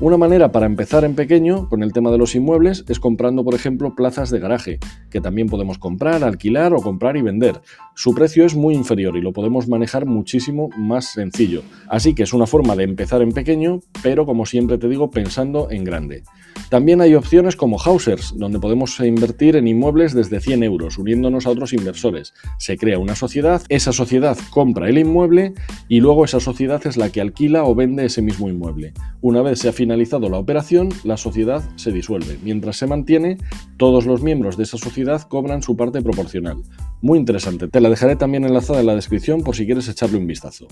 Una 0.00 0.16
manera 0.16 0.52
para 0.52 0.66
empezar 0.66 1.04
en 1.04 1.16
pequeño 1.16 1.68
con 1.68 1.82
el 1.82 1.92
tema 1.92 2.12
de 2.12 2.18
los 2.18 2.36
inmuebles 2.36 2.84
es 2.88 3.00
comprando, 3.00 3.42
por 3.42 3.56
ejemplo, 3.56 3.96
plazas 3.96 4.30
de 4.30 4.38
garaje, 4.38 4.78
que 5.10 5.20
también 5.20 5.48
podemos 5.48 5.76
comprar, 5.78 6.22
alquilar 6.22 6.72
o 6.72 6.80
comprar 6.80 7.16
y 7.16 7.22
vender. 7.22 7.60
Su 7.96 8.14
precio 8.14 8.46
es 8.46 8.54
muy 8.54 8.76
inferior 8.76 9.16
y 9.16 9.20
lo 9.20 9.32
podemos 9.32 9.66
manejar 9.66 10.06
muchísimo 10.06 10.70
más 10.76 11.06
sencillo. 11.06 11.62
Así 11.88 12.14
que 12.14 12.22
es 12.22 12.32
una 12.32 12.46
forma 12.46 12.76
de 12.76 12.84
empezar 12.84 13.22
en 13.22 13.32
pequeño, 13.32 13.80
pero 14.00 14.24
como 14.24 14.46
siempre 14.46 14.78
te 14.78 14.88
digo, 14.88 15.10
pensando 15.10 15.68
en 15.68 15.82
grande. 15.82 16.22
También 16.70 17.00
hay 17.00 17.14
opciones 17.14 17.56
como 17.56 17.78
Hausers, 17.78 18.34
donde 18.36 18.60
podemos 18.60 19.00
invertir 19.00 19.56
en 19.56 19.66
inmuebles 19.66 20.12
desde 20.12 20.38
100 20.38 20.62
euros, 20.62 20.98
uniéndonos 20.98 21.46
a 21.46 21.50
otros 21.50 21.72
inversores. 21.72 22.34
Se 22.58 22.76
crea 22.76 22.98
una 22.98 23.16
sociedad, 23.16 23.62
esa 23.68 23.92
sociedad 23.92 24.36
compra 24.50 24.88
el 24.88 24.98
inmueble 24.98 25.54
y 25.88 26.00
luego 26.00 26.24
esa 26.24 26.40
sociedad 26.40 26.86
es 26.86 26.96
la 26.98 27.10
que 27.10 27.20
alquila 27.22 27.64
o 27.64 27.74
vende 27.74 28.04
ese 28.04 28.22
mismo 28.22 28.48
inmueble. 28.48 28.92
Una 29.22 29.40
vez 29.42 29.60
se 29.60 29.68
ha 29.68 29.72
finalizado 29.88 30.28
la 30.28 30.36
operación, 30.36 30.90
la 31.02 31.16
sociedad 31.16 31.62
se 31.76 31.90
disuelve. 31.92 32.36
Mientras 32.44 32.76
se 32.76 32.86
mantiene, 32.86 33.38
todos 33.78 34.04
los 34.04 34.20
miembros 34.20 34.58
de 34.58 34.64
esa 34.64 34.76
sociedad 34.76 35.22
cobran 35.22 35.62
su 35.62 35.78
parte 35.78 36.02
proporcional. 36.02 36.58
Muy 37.00 37.18
interesante, 37.18 37.68
te 37.68 37.80
la 37.80 37.88
dejaré 37.88 38.14
también 38.14 38.44
enlazada 38.44 38.80
en 38.80 38.86
la 38.86 38.94
descripción 38.94 39.40
por 39.40 39.56
si 39.56 39.64
quieres 39.64 39.88
echarle 39.88 40.18
un 40.18 40.26
vistazo. 40.26 40.68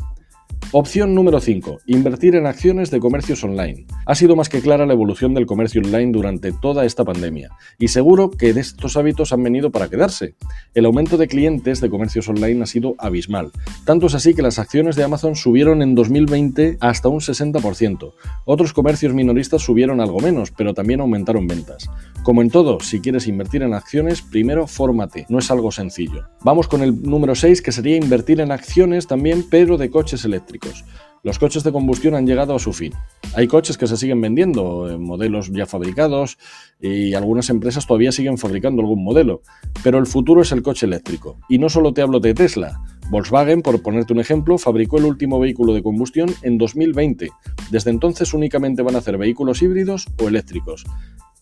Opción 0.73 1.15
número 1.15 1.41
5. 1.41 1.79
Invertir 1.87 2.35
en 2.35 2.47
acciones 2.47 2.91
de 2.91 2.99
comercios 2.99 3.45
online. 3.45 3.87
Ha 4.05 4.17
sido 4.17 4.35
más 4.35 4.49
que 4.49 4.61
clara 4.61 4.85
la 4.85 4.95
evolución 4.95 5.33
del 5.33 5.47
comercio 5.47 5.81
online 5.81 6.11
durante 6.11 6.53
toda 6.53 6.85
esta 6.85 7.05
pandemia 7.05 7.51
y 7.79 7.89
seguro 7.89 8.31
que 8.31 8.53
de 8.53 8.63
estos 8.63 8.97
hábitos 8.97 9.33
han 9.33 9.45
venido 9.45 9.71
para 9.71 9.89
quedarse. 9.89 10.35
El 10.75 10.87
aumento 10.87 11.19
de 11.19 11.29
clientes 11.29 11.81
de 11.81 11.89
comercios 11.89 12.29
online 12.29 12.65
ha 12.65 12.67
sido 12.67 12.97
abismal. 12.99 13.53
Tanto 13.85 14.09
es 14.09 14.15
así 14.15 14.35
que 14.35 14.43
las 14.43 14.59
acciones 14.59 14.97
de 14.97 15.05
Amazon 15.05 15.37
subieron 15.37 15.83
en 15.83 15.95
2020 15.95 16.79
hasta 16.81 17.09
un 17.09 17.21
60%. 17.21 18.13
Otros 18.45 18.73
comercios 18.73 19.06
minoristas 19.15 19.63
subieron 19.63 20.01
algo 20.01 20.21
menos, 20.21 20.51
pero 20.51 20.75
también 20.75 21.01
aumentaron 21.01 21.47
ventas. 21.47 21.89
Como 22.23 22.43
en 22.43 22.51
todo, 22.51 22.81
si 22.81 23.01
quieres 23.01 23.27
invertir 23.27 23.63
en 23.63 23.75
acciones, 23.75 24.23
primero 24.23 24.67
fórmate, 24.67 25.27
no 25.29 25.39
es 25.39 25.51
algo 25.51 25.71
sencillo. 25.71 26.29
Vamos 26.43 26.69
con 26.69 26.83
el 26.83 27.03
número 27.03 27.35
6 27.35 27.63
que 27.63 27.73
sería 27.73 27.97
invertir 27.97 28.41
en 28.41 28.53
acciones 28.53 29.07
también, 29.07 29.45
pero 29.49 29.77
de 29.77 29.91
coches 29.91 30.25
eléctricos. 30.25 30.85
Los 31.23 31.39
coches 31.39 31.65
de 31.65 31.73
combustión 31.73 32.15
han 32.15 32.27
llegado 32.27 32.55
a 32.55 32.59
su 32.59 32.73
fin. 32.73 32.93
Hay 33.35 33.49
coches 33.49 33.77
que 33.77 33.87
se 33.87 33.97
siguen 33.97 34.21
vendiendo, 34.21 34.89
en 34.89 35.03
modelos 35.03 35.51
ya 35.53 35.67
fabricados, 35.67 36.39
y 36.81 37.15
algunas 37.15 37.51
empresas 37.51 37.87
todavía 37.87 38.13
siguen 38.13 38.39
fabricando 38.39 38.83
algún 38.83 39.03
modelo, 39.03 39.43
pero 39.83 39.99
el 39.99 40.07
futuro 40.07 40.43
es 40.43 40.53
el 40.53 40.63
coche 40.63 40.87
eléctrico. 40.87 41.39
Y 41.49 41.59
no 41.59 41.69
solo 41.69 41.93
te 41.93 42.03
hablo 42.03 42.21
de 42.21 42.35
Tesla. 42.35 42.81
Volkswagen, 43.11 43.63
por 43.63 43.83
ponerte 43.83 44.13
un 44.13 44.21
ejemplo, 44.21 44.59
fabricó 44.59 44.99
el 44.99 45.05
último 45.05 45.39
vehículo 45.39 45.75
de 45.75 45.83
combustión 45.83 46.31
en 46.43 46.59
2020. 46.59 47.31
Desde 47.71 47.91
entonces 47.91 48.35
únicamente 48.35 48.83
van 48.83 48.97
a 48.97 48.99
hacer 48.99 49.19
vehículos 49.19 49.63
híbridos 49.63 50.07
o 50.21 50.29
eléctricos. 50.29 50.85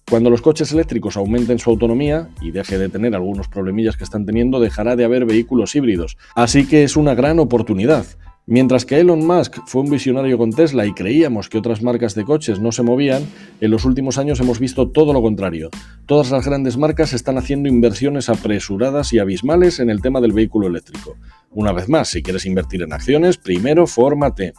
Cuando 0.09 0.28
los 0.28 0.43
coches 0.43 0.71
eléctricos 0.73 1.16
aumenten 1.16 1.59
su 1.59 1.71
autonomía 1.71 2.28
y 2.43 2.50
deje 2.50 2.76
de 2.76 2.90
tener 2.90 3.14
algunos 3.14 3.49
problemillas 3.49 3.97
que 3.97 4.04
están 4.04 4.26
teniendo, 4.26 4.61
dejará 4.61 4.97
de 4.97 5.04
haber 5.04 5.25
vehículos 5.25 5.75
híbridos. 5.75 6.19
Así 6.35 6.66
que 6.66 6.85
es 6.85 6.97
una 6.97 7.14
gran 7.14 7.38
oportunidad. 7.38 8.04
Mientras 8.46 8.84
que 8.84 9.00
Elon 9.00 9.26
Musk 9.26 9.60
fue 9.64 9.80
un 9.80 9.90
visionario 9.90 10.36
con 10.36 10.50
Tesla 10.50 10.84
y 10.84 10.92
creíamos 10.92 11.48
que 11.48 11.56
otras 11.56 11.82
marcas 11.82 12.14
de 12.14 12.24
coches 12.24 12.60
no 12.60 12.72
se 12.72 12.82
movían, 12.82 13.22
en 13.62 13.70
los 13.70 13.86
últimos 13.86 14.18
años 14.18 14.38
hemos 14.38 14.58
visto 14.58 14.90
todo 14.90 15.14
lo 15.14 15.22
contrario. 15.22 15.70
Todas 16.04 16.30
las 16.30 16.44
grandes 16.44 16.76
marcas 16.76 17.14
están 17.14 17.38
haciendo 17.38 17.70
inversiones 17.70 18.28
apresuradas 18.28 19.14
y 19.14 19.18
abismales 19.18 19.80
en 19.80 19.88
el 19.88 20.02
tema 20.02 20.20
del 20.20 20.32
vehículo 20.32 20.66
eléctrico. 20.66 21.16
Una 21.52 21.72
vez 21.72 21.88
más, 21.88 22.10
si 22.10 22.22
quieres 22.22 22.44
invertir 22.44 22.82
en 22.82 22.92
acciones, 22.92 23.38
primero 23.38 23.86
fórmate. 23.86 24.52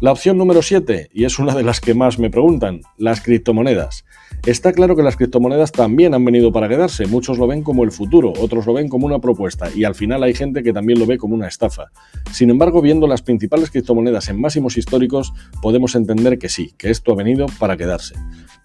La 0.00 0.12
opción 0.12 0.38
número 0.38 0.62
7, 0.62 1.10
y 1.12 1.24
es 1.24 1.38
una 1.38 1.54
de 1.54 1.62
las 1.62 1.78
que 1.78 1.92
más 1.92 2.18
me 2.18 2.30
preguntan, 2.30 2.80
las 2.96 3.20
criptomonedas. 3.20 4.06
Está 4.46 4.72
claro 4.72 4.96
que 4.96 5.02
las 5.02 5.16
criptomonedas 5.16 5.72
también 5.72 6.14
han 6.14 6.24
venido 6.24 6.50
para 6.50 6.70
quedarse, 6.70 7.06
muchos 7.06 7.36
lo 7.36 7.46
ven 7.46 7.62
como 7.62 7.84
el 7.84 7.92
futuro, 7.92 8.32
otros 8.40 8.64
lo 8.64 8.72
ven 8.72 8.88
como 8.88 9.04
una 9.04 9.18
propuesta 9.18 9.68
y 9.74 9.84
al 9.84 9.94
final 9.94 10.22
hay 10.22 10.32
gente 10.32 10.62
que 10.62 10.72
también 10.72 10.98
lo 10.98 11.04
ve 11.04 11.18
como 11.18 11.34
una 11.34 11.48
estafa. 11.48 11.90
Sin 12.32 12.48
embargo, 12.48 12.80
viendo 12.80 13.06
las 13.06 13.20
principales 13.20 13.70
criptomonedas 13.70 14.30
en 14.30 14.40
máximos 14.40 14.78
históricos, 14.78 15.34
podemos 15.60 15.94
entender 15.94 16.38
que 16.38 16.48
sí, 16.48 16.72
que 16.78 16.88
esto 16.88 17.12
ha 17.12 17.16
venido 17.16 17.44
para 17.58 17.76
quedarse. 17.76 18.14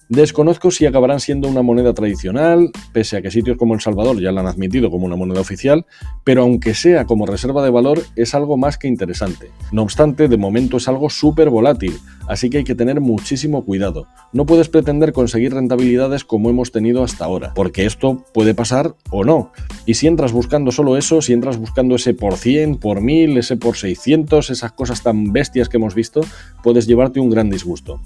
Desconozco 0.08 0.70
si 0.70 0.86
acabarán 0.86 1.20
siendo 1.20 1.48
una 1.48 1.64
moneda 1.64 1.94
tradicional, 1.94 2.70
pese 2.94 3.18
a 3.18 3.22
que 3.24 3.32
sitios 3.32 3.58
como 3.58 3.74
El 3.74 3.82
Salvador 3.82 4.22
ya 4.22 4.32
la 4.32 4.42
han 4.42 4.48
admitido 4.48 4.92
como 4.92 5.08
una 5.08 5.16
moneda 5.16 5.42
oficial, 5.42 5.86
pero 6.24 6.44
aunque 6.44 6.76
sea 6.76 7.06
como 7.06 7.26
reserva 7.26 7.64
de 7.64 7.72
valor, 7.72 8.04
es 8.16 8.36
algo 8.36 8.56
más 8.56 8.78
que 8.78 8.88
interesante. 8.88 9.50
No 9.72 9.82
obstante, 9.82 10.28
de 10.28 10.38
momento 10.38 10.78
es 10.78 10.88
algo 10.88 11.10
súper 11.10 11.50
volátil, 11.50 11.98
así 12.28 12.50
que 12.50 12.60
hay 12.60 12.64
que 12.64 12.76
tener 12.76 13.02
muchísimo 13.02 13.66
cuidado. 13.66 14.08
No 14.34 14.46
puedes 14.46 14.70
pretender 14.70 15.14
conseguir 15.14 15.54
rentabilidades 15.54 16.24
como 16.24 16.50
hemos 16.50 16.72
tenido 16.72 17.04
hasta 17.04 17.26
ahora, 17.26 17.54
porque 17.54 17.86
esto 17.86 18.24
puede 18.34 18.54
pasar 18.54 18.96
o 19.12 19.24
no. 19.24 19.52
Y 19.86 19.96
si 19.96 20.08
entras 20.08 20.32
buscando 20.32 20.72
solo 20.72 20.98
eso, 20.98 21.22
si 21.22 21.34
entras 21.34 21.58
buscando 21.58 21.96
ese 21.96 22.14
por 22.14 22.36
100, 22.36 22.78
por 22.78 23.02
1000, 23.02 23.38
ese 23.38 23.58
por 23.58 23.78
600, 23.78 24.50
esas 24.50 24.72
cosas 24.72 25.04
tan 25.04 25.32
bestias 25.32 25.70
que 25.70 25.78
hemos 25.78 25.96
visto, 25.96 26.22
puedes 26.64 26.88
llevarte 26.88 27.20
un 27.20 27.30
gran 27.30 27.50
disgusto. 27.50 28.02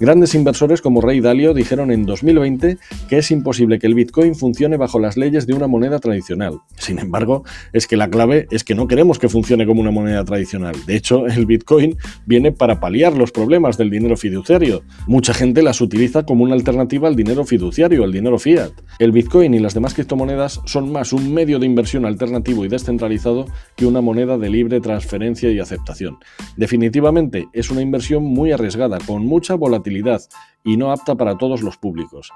Grandes 0.00 0.34
inversores 0.34 0.82
como 0.82 1.00
Ray 1.00 1.20
Dalio 1.20 1.54
dijeron 1.54 1.92
en 1.92 2.06
2020 2.06 2.78
que 3.08 3.18
es 3.18 3.30
imposible 3.30 3.78
que 3.78 3.86
el 3.86 3.94
Bitcoin 3.94 4.34
funcione 4.34 4.76
bajo 4.76 4.98
las 4.98 5.16
leyes 5.16 5.46
de 5.46 5.54
una 5.54 5.68
moneda 5.68 6.00
tradicional. 6.00 6.58
Sin 6.76 6.98
embargo, 6.98 7.44
es 7.72 7.86
que 7.86 7.96
la 7.96 8.10
clave 8.10 8.48
es 8.50 8.64
que 8.64 8.74
no 8.74 8.88
queremos 8.88 9.20
que 9.20 9.28
funcione 9.28 9.64
como 9.64 9.80
una 9.80 9.92
moneda 9.92 10.24
tradicional. 10.24 10.74
De 10.86 10.96
hecho, 10.96 11.26
el 11.28 11.46
Bitcoin 11.46 11.96
viene 12.26 12.50
para 12.50 12.80
paliar 12.80 13.16
los 13.16 13.30
problemas 13.30 13.61
del 13.70 13.90
dinero 13.90 14.16
fiduciario. 14.16 14.82
Mucha 15.06 15.32
gente 15.32 15.62
las 15.62 15.80
utiliza 15.80 16.24
como 16.24 16.44
una 16.44 16.54
alternativa 16.54 17.08
al 17.08 17.16
dinero 17.16 17.44
fiduciario, 17.44 18.04
al 18.04 18.12
dinero 18.12 18.38
fiat. 18.38 18.72
El 18.98 19.12
Bitcoin 19.12 19.54
y 19.54 19.60
las 19.60 19.74
demás 19.74 19.94
criptomonedas 19.94 20.60
son 20.66 20.90
más 20.90 21.12
un 21.12 21.32
medio 21.32 21.58
de 21.58 21.66
inversión 21.66 22.04
alternativo 22.04 22.64
y 22.64 22.68
descentralizado 22.68 23.46
que 23.76 23.86
una 23.86 24.00
moneda 24.00 24.36
de 24.36 24.50
libre 24.50 24.80
transferencia 24.80 25.50
y 25.50 25.60
aceptación. 25.60 26.18
Definitivamente 26.56 27.46
es 27.52 27.70
una 27.70 27.82
inversión 27.82 28.24
muy 28.24 28.52
arriesgada, 28.52 28.98
con 29.06 29.24
mucha 29.24 29.54
volatilidad 29.54 30.22
y 30.64 30.76
no 30.76 30.92
apta 30.92 31.14
para 31.14 31.38
todos 31.38 31.62
los 31.62 31.76
públicos. 31.76 32.30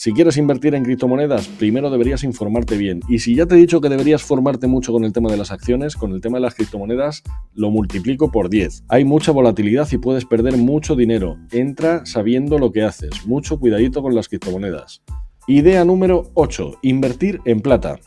Si 0.00 0.12
quieres 0.12 0.36
invertir 0.36 0.76
en 0.76 0.84
criptomonedas, 0.84 1.48
primero 1.48 1.90
deberías 1.90 2.22
informarte 2.22 2.76
bien. 2.76 3.00
Y 3.08 3.18
si 3.18 3.34
ya 3.34 3.46
te 3.46 3.56
he 3.56 3.58
dicho 3.58 3.80
que 3.80 3.88
deberías 3.88 4.22
formarte 4.22 4.68
mucho 4.68 4.92
con 4.92 5.02
el 5.02 5.12
tema 5.12 5.28
de 5.28 5.36
las 5.36 5.50
acciones, 5.50 5.96
con 5.96 6.12
el 6.12 6.20
tema 6.20 6.38
de 6.38 6.42
las 6.42 6.54
criptomonedas, 6.54 7.24
lo 7.52 7.72
multiplico 7.72 8.30
por 8.30 8.48
10. 8.48 8.84
Hay 8.86 9.04
mucha 9.04 9.32
volatilidad 9.32 9.88
y 9.90 9.98
puedes 9.98 10.24
perder 10.24 10.56
mucho 10.56 10.94
dinero. 10.94 11.36
Entra 11.50 12.06
sabiendo 12.06 12.60
lo 12.60 12.70
que 12.70 12.82
haces. 12.82 13.26
Mucho 13.26 13.58
cuidadito 13.58 14.00
con 14.00 14.14
las 14.14 14.28
criptomonedas. 14.28 15.02
Idea 15.48 15.84
número 15.84 16.30
8. 16.34 16.78
Invertir 16.82 17.40
en 17.44 17.60
plata. 17.60 17.98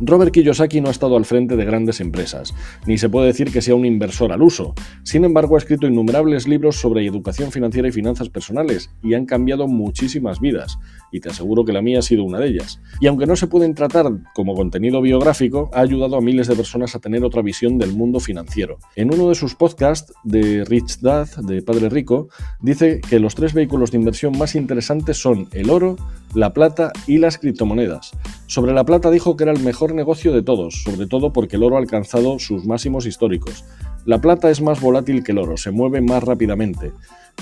Robert 0.00 0.32
Kiyosaki 0.32 0.80
no 0.80 0.88
ha 0.88 0.92
estado 0.92 1.16
al 1.16 1.26
frente 1.26 1.56
de 1.56 1.64
grandes 1.64 2.00
empresas, 2.00 2.54
ni 2.86 2.96
se 2.96 3.10
puede 3.10 3.26
decir 3.26 3.52
que 3.52 3.60
sea 3.60 3.74
un 3.74 3.84
inversor 3.84 4.32
al 4.32 4.40
uso. 4.40 4.74
Sin 5.02 5.24
embargo, 5.24 5.56
ha 5.56 5.58
escrito 5.58 5.86
innumerables 5.86 6.48
libros 6.48 6.76
sobre 6.76 7.04
educación 7.06 7.52
financiera 7.52 7.88
y 7.88 7.92
finanzas 7.92 8.30
personales, 8.30 8.90
y 9.02 9.12
han 9.12 9.26
cambiado 9.26 9.68
muchísimas 9.68 10.40
vidas, 10.40 10.78
y 11.12 11.20
te 11.20 11.28
aseguro 11.28 11.66
que 11.66 11.74
la 11.74 11.82
mía 11.82 11.98
ha 11.98 12.02
sido 12.02 12.24
una 12.24 12.38
de 12.38 12.48
ellas. 12.48 12.80
Y 13.00 13.08
aunque 13.08 13.26
no 13.26 13.36
se 13.36 13.46
pueden 13.46 13.74
tratar 13.74 14.06
como 14.34 14.54
contenido 14.54 15.02
biográfico, 15.02 15.70
ha 15.74 15.80
ayudado 15.80 16.16
a 16.16 16.22
miles 16.22 16.48
de 16.48 16.56
personas 16.56 16.94
a 16.94 17.00
tener 17.00 17.22
otra 17.22 17.42
visión 17.42 17.76
del 17.76 17.92
mundo 17.92 18.20
financiero. 18.20 18.78
En 18.96 19.12
uno 19.12 19.28
de 19.28 19.34
sus 19.34 19.54
podcasts 19.54 20.14
de 20.24 20.64
Rich 20.64 21.00
Dad, 21.00 21.28
de 21.42 21.60
Padre 21.60 21.90
Rico, 21.90 22.28
dice 22.62 23.00
que 23.00 23.20
los 23.20 23.34
tres 23.34 23.52
vehículos 23.52 23.90
de 23.90 23.98
inversión 23.98 24.38
más 24.38 24.54
interesantes 24.54 25.18
son 25.18 25.48
el 25.52 25.68
oro, 25.68 25.96
la 26.34 26.54
plata 26.54 26.92
y 27.06 27.18
las 27.18 27.38
criptomonedas. 27.38 28.12
Sobre 28.46 28.72
la 28.72 28.84
plata 28.84 29.10
dijo 29.10 29.36
que 29.36 29.44
era 29.44 29.52
el 29.52 29.60
negocio 29.94 30.32
de 30.32 30.42
todos, 30.42 30.82
sobre 30.82 31.06
todo 31.06 31.32
porque 31.32 31.56
el 31.56 31.62
oro 31.62 31.76
ha 31.76 31.80
alcanzado 31.80 32.38
sus 32.38 32.64
máximos 32.64 33.06
históricos. 33.06 33.64
La 34.06 34.20
plata 34.20 34.50
es 34.50 34.60
más 34.60 34.80
volátil 34.80 35.22
que 35.22 35.32
el 35.32 35.38
oro, 35.38 35.56
se 35.56 35.70
mueve 35.70 36.00
más 36.00 36.22
rápidamente. 36.22 36.92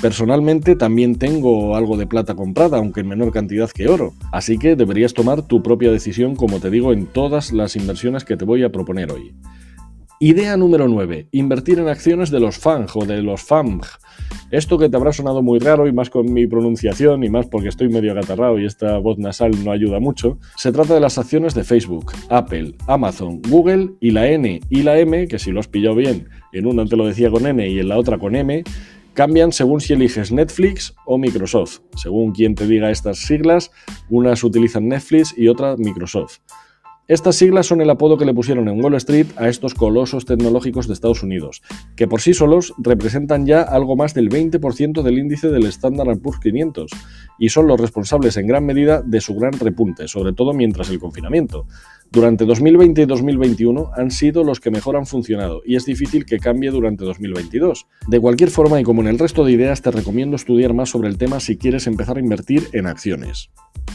Personalmente 0.01 0.77
también 0.77 1.17
tengo 1.17 1.77
algo 1.77 1.97
de 1.97 2.07
plata 2.07 2.35
comprada, 2.35 2.79
aunque 2.79 3.01
en 3.01 3.09
menor 3.09 3.33
cantidad 3.33 3.71
que 3.71 3.89
oro, 3.89 4.13
así 4.33 4.59
que 4.59 4.77
deberías 4.77 5.15
tomar 5.15 5.43
tu 5.43 5.63
propia 5.63 5.91
decisión, 5.91 6.37
como 6.37 6.61
te 6.61 6.71
digo, 6.71 6.93
en 6.93 7.07
todas 7.07 7.53
las 7.53 7.75
inversiones 7.77 8.25
que 8.25 8.37
te 8.37 8.45
voy 8.45 8.63
a 8.63 8.71
proponer 8.71 9.11
hoy. 9.11 9.35
Idea 10.21 10.57
número 10.57 10.89
9. 10.89 11.29
Invertir 11.31 11.79
en 11.79 11.87
acciones 11.87 12.33
de 12.33 12.41
los 12.41 12.59
FANG 12.59 12.89
o 12.95 13.07
de 13.07 13.23
los 13.23 13.41
FAMG. 13.45 13.85
Esto 14.51 14.77
que 14.77 14.89
te 14.89 14.97
habrá 14.97 15.13
sonado 15.13 15.43
muy 15.43 15.61
raro 15.61 15.87
y 15.87 15.93
más 15.93 16.11
con 16.11 16.33
mi 16.33 16.49
pronunciación 16.49 17.23
y 17.23 17.31
más 17.31 17.47
porque 17.47 17.69
estoy 17.69 17.89
medio 17.89 18.11
agatarrado 18.11 18.59
y 18.59 18.67
esta 18.67 18.99
voz 18.99 19.17
nasal 19.19 19.53
no 19.65 19.71
ayuda 19.71 20.01
mucho, 20.01 20.39
se 20.57 20.73
trata 20.73 20.95
de 20.95 21.01
las 21.01 21.19
acciones 21.19 21.55
de 21.55 21.63
Facebook, 21.63 22.11
Apple, 22.31 22.75
Amazon, 22.89 23.41
Google 23.49 23.91
y 24.01 24.11
la 24.11 24.27
N 24.27 24.61
y 24.69 24.83
la 24.83 24.99
M, 24.99 25.29
que 25.29 25.39
si 25.39 25.53
lo 25.53 25.61
has 25.61 25.69
pillado 25.69 25.95
bien, 25.95 26.29
en 26.53 26.67
una 26.67 26.85
te 26.85 26.97
lo 26.97 27.07
decía 27.07 27.31
con 27.31 27.47
N 27.47 27.69
y 27.69 27.79
en 27.79 27.87
la 27.87 27.97
otra 27.97 28.19
con 28.19 28.35
M, 28.35 28.65
cambian 29.15 29.53
según 29.53 29.81
si 29.81 29.93
eliges 29.93 30.33
Netflix 30.33 30.97
o 31.07 31.17
Microsoft. 31.17 31.79
Según 31.95 32.33
quien 32.33 32.57
te 32.57 32.67
diga 32.67 32.91
estas 32.91 33.19
siglas, 33.19 33.71
unas 34.11 34.43
utilizan 34.43 34.89
Netflix 34.89 35.33
y 35.39 35.47
otras 35.47 35.79
Microsoft. 35.79 36.39
Estas 37.09 37.37
siglas 37.37 37.65
son 37.65 37.81
el 37.81 37.89
apodo 37.89 38.19
que 38.19 38.27
le 38.27 38.35
pusieron 38.35 38.69
en 38.69 38.85
Wall 38.85 38.93
Street 38.97 39.29
a 39.37 39.49
estos 39.49 39.73
colosos 39.73 40.27
tecnológicos 40.27 40.87
de 40.87 40.93
Estados 40.93 41.23
Unidos, 41.23 41.63
que 41.97 42.07
por 42.07 42.21
sí 42.21 42.35
solos 42.35 42.75
representan 42.77 43.47
ya 43.47 43.63
algo 43.63 43.97
más 43.97 44.13
del 44.13 44.29
20% 44.29 45.01
del 45.01 45.19
índice 45.19 45.49
del 45.49 45.65
Standard 45.65 46.19
Poor's 46.19 46.39
500 46.41 46.91
y 47.39 47.49
son 47.49 47.67
los 47.67 47.81
responsables 47.81 48.37
en 48.37 48.47
gran 48.47 48.67
medida 48.67 49.01
de 49.01 49.23
su 49.23 49.35
gran 49.37 49.55
repunte, 49.55 50.07
sobre 50.07 50.35
todo 50.35 50.53
mientras 50.53 50.91
el 50.91 50.99
confinamiento. 50.99 51.67
Durante 52.11 52.47
2020 52.47 53.03
y 53.03 53.07
2021 53.07 53.91
han 53.95 54.11
sido 54.11 54.43
los 54.43 54.61
que 54.61 54.71
mejor 54.71 54.97
han 54.97 55.05
funcionado 55.05 55.61
y 55.67 55.77
es 55.77 55.85
difícil 55.85 56.25
que 56.25 56.39
cambie 56.39 56.71
durante 56.71 57.05
2022. 57.05 57.87
De 58.07 58.19
cualquier 58.19 58.49
forma 58.49 58.81
y 58.81 58.83
como 58.83 59.03
en 59.03 59.09
el 59.09 59.19
resto 59.19 59.45
de 59.45 59.53
ideas 59.53 59.83
te 59.83 59.91
recomiendo 59.91 60.37
estudiar 60.37 60.73
más 60.73 60.89
sobre 60.89 61.09
el 61.09 61.19
tema 61.19 61.39
si 61.39 61.59
quieres 61.59 61.87
empezar 61.87 62.17
a 62.17 62.21
invertir 62.21 62.69
en 62.73 62.87
acciones. 62.87 63.51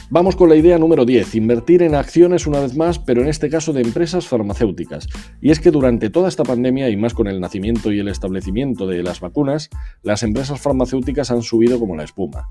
Vamos 0.10 0.36
con 0.36 0.50
la 0.50 0.56
idea 0.56 0.78
número 0.78 1.06
10, 1.06 1.34
invertir 1.36 1.82
en 1.82 1.96
acciones 1.96 2.46
una 2.46 2.60
vez 2.60 2.76
más, 2.76 3.00
pero 3.00 3.22
en 3.22 3.30
este 3.30 3.50
caso 3.50 3.74
de 3.74 3.82
empresas 3.82 4.28
farmacéuticas. 4.28 5.08
Y 5.42 5.50
es 5.50 5.60
que 5.60 5.72
durante 5.72 6.10
toda 6.10 6.30
esta 6.30 6.44
pandemia, 6.44 6.90
y 6.90 6.98
más 6.98 7.14
con 7.14 7.28
el 7.28 7.40
nacimiento 7.40 7.92
y 7.92 8.00
el 8.00 8.08
establecimiento 8.08 8.86
de 8.86 9.02
las 9.02 9.22
vacunas, 9.22 9.70
las 10.04 10.22
empresas 10.24 10.60
farmacéuticas 10.62 11.32
han 11.32 11.42
subido 11.42 11.80
como 11.80 11.96
la 11.96 12.04
espuma. 12.04 12.50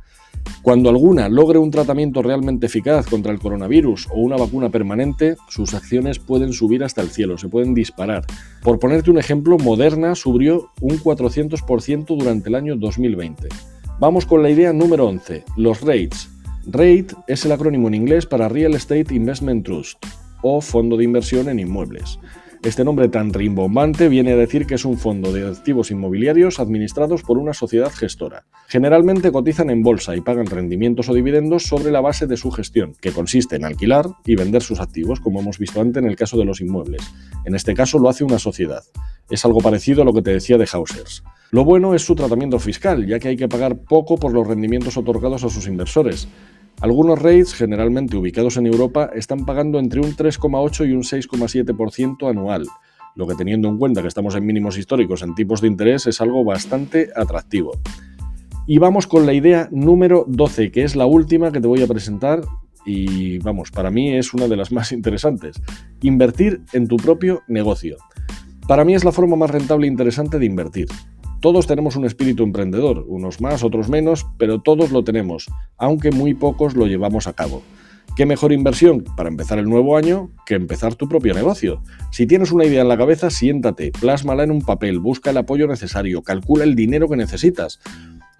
Cuando 0.62 0.90
alguna 0.90 1.28
logre 1.28 1.58
un 1.58 1.70
tratamiento 1.70 2.22
realmente 2.22 2.66
eficaz 2.66 3.06
contra 3.06 3.32
el 3.32 3.38
coronavirus 3.38 4.08
o 4.10 4.20
una 4.20 4.36
vacuna 4.36 4.70
permanente, 4.70 5.36
sus 5.52 5.74
acciones 5.74 6.18
pueden 6.18 6.54
subir 6.54 6.82
hasta 6.82 7.02
el 7.02 7.10
cielo, 7.10 7.36
se 7.36 7.46
pueden 7.46 7.74
disparar. 7.74 8.24
Por 8.62 8.78
ponerte 8.78 9.10
un 9.10 9.18
ejemplo, 9.18 9.58
Moderna 9.58 10.14
subió 10.14 10.70
un 10.80 10.98
400% 10.98 12.16
durante 12.16 12.48
el 12.48 12.54
año 12.54 12.74
2020. 12.76 13.48
Vamos 14.00 14.24
con 14.24 14.42
la 14.42 14.48
idea 14.48 14.72
número 14.72 15.06
11, 15.06 15.44
los 15.58 15.82
REITs. 15.82 16.30
REIT 16.68 17.12
es 17.26 17.44
el 17.44 17.52
acrónimo 17.52 17.88
en 17.88 17.94
inglés 17.94 18.24
para 18.24 18.48
Real 18.48 18.72
Estate 18.72 19.14
Investment 19.14 19.66
Trust 19.66 20.02
o 20.40 20.62
Fondo 20.62 20.96
de 20.96 21.04
Inversión 21.04 21.50
en 21.50 21.60
Inmuebles. 21.60 22.18
Este 22.62 22.84
nombre 22.84 23.08
tan 23.08 23.32
rimbombante 23.32 24.08
viene 24.08 24.30
a 24.30 24.36
decir 24.36 24.66
que 24.66 24.76
es 24.76 24.84
un 24.84 24.96
fondo 24.96 25.32
de 25.32 25.48
activos 25.48 25.90
inmobiliarios 25.90 26.60
administrados 26.60 27.22
por 27.22 27.36
una 27.36 27.54
sociedad 27.54 27.90
gestora. 27.90 28.44
Generalmente 28.68 29.32
cotizan 29.32 29.68
en 29.68 29.82
bolsa 29.82 30.14
y 30.14 30.20
pagan 30.20 30.46
rendimientos 30.46 31.08
o 31.08 31.14
dividendos 31.14 31.64
sobre 31.64 31.90
la 31.90 32.00
base 32.00 32.28
de 32.28 32.36
su 32.36 32.52
gestión, 32.52 32.94
que 33.00 33.10
consiste 33.10 33.56
en 33.56 33.64
alquilar 33.64 34.06
y 34.24 34.36
vender 34.36 34.62
sus 34.62 34.78
activos, 34.78 35.18
como 35.18 35.40
hemos 35.40 35.58
visto 35.58 35.80
antes 35.80 36.04
en 36.04 36.08
el 36.08 36.14
caso 36.14 36.38
de 36.38 36.44
los 36.44 36.60
inmuebles. 36.60 37.02
En 37.44 37.56
este 37.56 37.74
caso 37.74 37.98
lo 37.98 38.08
hace 38.08 38.22
una 38.22 38.38
sociedad. 38.38 38.84
Es 39.28 39.44
algo 39.44 39.58
parecido 39.58 40.02
a 40.02 40.04
lo 40.04 40.12
que 40.12 40.22
te 40.22 40.32
decía 40.32 40.56
de 40.56 40.68
Hausers. 40.72 41.24
Lo 41.50 41.64
bueno 41.64 41.96
es 41.96 42.02
su 42.02 42.14
tratamiento 42.14 42.60
fiscal, 42.60 43.04
ya 43.08 43.18
que 43.18 43.26
hay 43.26 43.36
que 43.36 43.48
pagar 43.48 43.76
poco 43.76 44.18
por 44.18 44.32
los 44.32 44.46
rendimientos 44.46 44.96
otorgados 44.96 45.42
a 45.42 45.48
sus 45.48 45.66
inversores. 45.66 46.28
Algunos 46.82 47.22
REITs, 47.22 47.54
generalmente 47.54 48.16
ubicados 48.16 48.56
en 48.56 48.66
Europa, 48.66 49.08
están 49.14 49.46
pagando 49.46 49.78
entre 49.78 50.00
un 50.00 50.16
3,8 50.16 50.88
y 50.88 50.90
un 50.90 51.02
6,7% 51.02 52.28
anual, 52.28 52.66
lo 53.14 53.28
que 53.28 53.36
teniendo 53.36 53.68
en 53.68 53.78
cuenta 53.78 54.02
que 54.02 54.08
estamos 54.08 54.34
en 54.34 54.44
mínimos 54.44 54.76
históricos 54.76 55.22
en 55.22 55.36
tipos 55.36 55.60
de 55.60 55.68
interés 55.68 56.08
es 56.08 56.20
algo 56.20 56.42
bastante 56.42 57.10
atractivo. 57.14 57.78
Y 58.66 58.78
vamos 58.78 59.06
con 59.06 59.26
la 59.26 59.32
idea 59.32 59.68
número 59.70 60.24
12, 60.26 60.72
que 60.72 60.82
es 60.82 60.96
la 60.96 61.06
última 61.06 61.52
que 61.52 61.60
te 61.60 61.68
voy 61.68 61.82
a 61.82 61.86
presentar 61.86 62.42
y 62.84 63.38
vamos, 63.38 63.70
para 63.70 63.92
mí 63.92 64.16
es 64.16 64.34
una 64.34 64.48
de 64.48 64.56
las 64.56 64.72
más 64.72 64.90
interesantes. 64.90 65.62
Invertir 66.00 66.62
en 66.72 66.88
tu 66.88 66.96
propio 66.96 67.42
negocio. 67.46 67.96
Para 68.66 68.84
mí 68.84 68.96
es 68.96 69.04
la 69.04 69.12
forma 69.12 69.36
más 69.36 69.52
rentable 69.52 69.86
e 69.86 69.90
interesante 69.90 70.40
de 70.40 70.46
invertir. 70.46 70.88
Todos 71.42 71.66
tenemos 71.66 71.96
un 71.96 72.04
espíritu 72.04 72.44
emprendedor, 72.44 73.04
unos 73.08 73.40
más, 73.40 73.64
otros 73.64 73.88
menos, 73.88 74.28
pero 74.38 74.60
todos 74.60 74.92
lo 74.92 75.02
tenemos, 75.02 75.50
aunque 75.76 76.12
muy 76.12 76.34
pocos 76.34 76.76
lo 76.76 76.86
llevamos 76.86 77.26
a 77.26 77.32
cabo. 77.32 77.64
¿Qué 78.14 78.26
mejor 78.26 78.52
inversión 78.52 79.02
para 79.16 79.28
empezar 79.28 79.58
el 79.58 79.68
nuevo 79.68 79.96
año 79.96 80.30
que 80.46 80.54
empezar 80.54 80.94
tu 80.94 81.08
propio 81.08 81.34
negocio? 81.34 81.82
Si 82.12 82.28
tienes 82.28 82.52
una 82.52 82.64
idea 82.64 82.82
en 82.82 82.88
la 82.88 82.96
cabeza, 82.96 83.28
siéntate, 83.28 83.90
plásmala 83.90 84.44
en 84.44 84.52
un 84.52 84.62
papel, 84.62 85.00
busca 85.00 85.30
el 85.30 85.36
apoyo 85.36 85.66
necesario, 85.66 86.22
calcula 86.22 86.62
el 86.62 86.76
dinero 86.76 87.08
que 87.08 87.16
necesitas. 87.16 87.80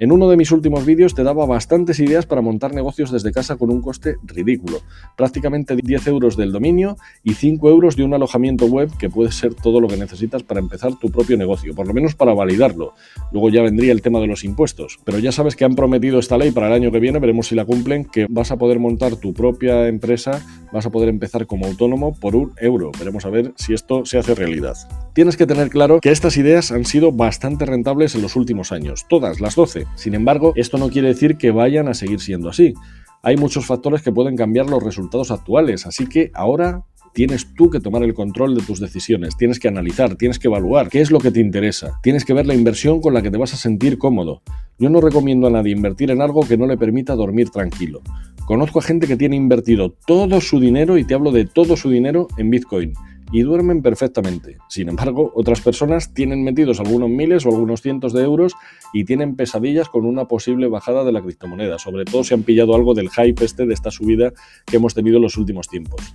En 0.02 0.10
uno 0.10 0.28
de 0.28 0.36
mis 0.36 0.50
últimos 0.50 0.84
vídeos 0.84 1.14
te 1.14 1.22
daba 1.22 1.46
bastantes 1.46 2.00
ideas 2.00 2.26
para 2.26 2.40
montar 2.40 2.74
negocios 2.74 3.12
desde 3.12 3.30
casa 3.30 3.54
con 3.54 3.70
un 3.70 3.80
coste 3.80 4.16
ridículo, 4.24 4.80
prácticamente 5.16 5.76
10 5.76 6.08
euros 6.08 6.36
del 6.36 6.50
dominio 6.50 6.96
y 7.22 7.34
5 7.34 7.70
euros 7.70 7.94
de 7.94 8.02
un 8.02 8.12
alojamiento 8.12 8.66
web 8.66 8.90
que 8.98 9.08
puede 9.08 9.30
ser 9.30 9.54
todo 9.54 9.80
lo 9.80 9.86
que 9.86 9.96
necesitas 9.96 10.42
para 10.42 10.58
empezar 10.58 10.98
tu 10.98 11.12
propio 11.12 11.36
negocio, 11.36 11.72
por 11.72 11.86
lo 11.86 11.94
menos 11.94 12.16
para 12.16 12.34
validarlo. 12.34 12.94
Luego 13.30 13.50
ya 13.50 13.62
vendría 13.62 13.92
el 13.92 14.02
tema 14.02 14.18
de 14.18 14.26
los 14.26 14.42
impuestos, 14.42 14.98
pero 15.04 15.20
ya 15.20 15.30
sabes 15.30 15.54
que 15.54 15.64
han 15.64 15.76
prometido 15.76 16.18
esta 16.18 16.36
ley 16.36 16.50
para 16.50 16.66
el 16.66 16.72
año 16.72 16.90
que 16.90 16.98
viene, 16.98 17.20
veremos 17.20 17.46
si 17.46 17.54
la 17.54 17.64
cumplen, 17.64 18.04
que 18.04 18.26
vas 18.28 18.50
a 18.50 18.56
poder 18.56 18.80
montar 18.80 19.14
tu 19.14 19.32
propia 19.32 19.86
empresa, 19.86 20.44
vas 20.72 20.84
a 20.84 20.90
poder 20.90 21.10
empezar 21.10 21.46
como 21.46 21.66
autónomo 21.66 22.18
por 22.18 22.34
un 22.34 22.54
euro. 22.56 22.90
Veremos 22.98 23.24
a 23.24 23.30
ver 23.30 23.52
si 23.54 23.72
esto 23.72 24.04
se 24.04 24.18
hace 24.18 24.34
realidad. 24.34 24.74
Tienes 25.12 25.36
que 25.36 25.46
tener 25.46 25.68
claro 25.68 26.00
que 26.00 26.10
estas 26.10 26.38
ideas 26.38 26.72
han 26.72 26.86
sido 26.86 27.12
bastante 27.12 27.66
rentables 27.66 28.16
en 28.16 28.22
los 28.22 28.34
últimos 28.34 28.72
años, 28.72 29.06
todas 29.08 29.40
las 29.40 29.54
12. 29.54 29.91
Sin 29.94 30.14
embargo, 30.14 30.52
esto 30.56 30.78
no 30.78 30.88
quiere 30.88 31.08
decir 31.08 31.36
que 31.36 31.50
vayan 31.50 31.88
a 31.88 31.94
seguir 31.94 32.20
siendo 32.20 32.48
así. 32.48 32.74
Hay 33.22 33.36
muchos 33.36 33.66
factores 33.66 34.02
que 34.02 34.12
pueden 34.12 34.36
cambiar 34.36 34.68
los 34.68 34.82
resultados 34.82 35.30
actuales, 35.30 35.86
así 35.86 36.08
que 36.08 36.30
ahora 36.34 36.84
tienes 37.12 37.54
tú 37.54 37.70
que 37.70 37.78
tomar 37.78 38.02
el 38.02 38.14
control 38.14 38.54
de 38.54 38.62
tus 38.62 38.80
decisiones, 38.80 39.36
tienes 39.36 39.60
que 39.60 39.68
analizar, 39.68 40.16
tienes 40.16 40.38
que 40.38 40.48
evaluar 40.48 40.88
qué 40.88 41.00
es 41.00 41.10
lo 41.10 41.18
que 41.18 41.30
te 41.30 41.40
interesa, 41.40 42.00
tienes 42.02 42.24
que 42.24 42.32
ver 42.32 42.46
la 42.46 42.54
inversión 42.54 43.00
con 43.00 43.14
la 43.14 43.22
que 43.22 43.30
te 43.30 43.36
vas 43.36 43.52
a 43.54 43.58
sentir 43.58 43.98
cómodo. 43.98 44.42
Yo 44.78 44.88
no 44.88 45.00
recomiendo 45.00 45.46
a 45.46 45.50
nadie 45.50 45.72
invertir 45.72 46.10
en 46.10 46.22
algo 46.22 46.46
que 46.46 46.56
no 46.56 46.66
le 46.66 46.78
permita 46.78 47.14
dormir 47.14 47.50
tranquilo. 47.50 48.00
Conozco 48.46 48.80
a 48.80 48.82
gente 48.82 49.06
que 49.06 49.16
tiene 49.16 49.36
invertido 49.36 49.94
todo 50.06 50.40
su 50.40 50.58
dinero, 50.58 50.98
y 50.98 51.04
te 51.04 51.14
hablo 51.14 51.30
de 51.30 51.44
todo 51.44 51.76
su 51.76 51.90
dinero, 51.90 52.28
en 52.38 52.50
Bitcoin 52.50 52.94
y 53.32 53.42
duermen 53.42 53.82
perfectamente. 53.82 54.58
Sin 54.68 54.90
embargo, 54.90 55.32
otras 55.34 55.60
personas 55.62 56.12
tienen 56.12 56.44
metidos 56.44 56.78
algunos 56.78 57.08
miles 57.08 57.46
o 57.46 57.48
algunos 57.48 57.80
cientos 57.80 58.12
de 58.12 58.22
euros 58.22 58.52
y 58.92 59.04
tienen 59.04 59.34
pesadillas 59.34 59.88
con 59.88 60.04
una 60.04 60.26
posible 60.26 60.68
bajada 60.68 61.02
de 61.02 61.12
la 61.12 61.22
criptomoneda, 61.22 61.78
sobre 61.78 62.04
todo 62.04 62.22
si 62.22 62.34
han 62.34 62.42
pillado 62.42 62.74
algo 62.74 62.94
del 62.94 63.10
hype 63.10 63.44
este 63.44 63.66
de 63.66 63.74
esta 63.74 63.90
subida 63.90 64.32
que 64.66 64.76
hemos 64.76 64.94
tenido 64.94 65.16
en 65.16 65.22
los 65.22 65.38
últimos 65.38 65.66
tiempos. 65.68 66.14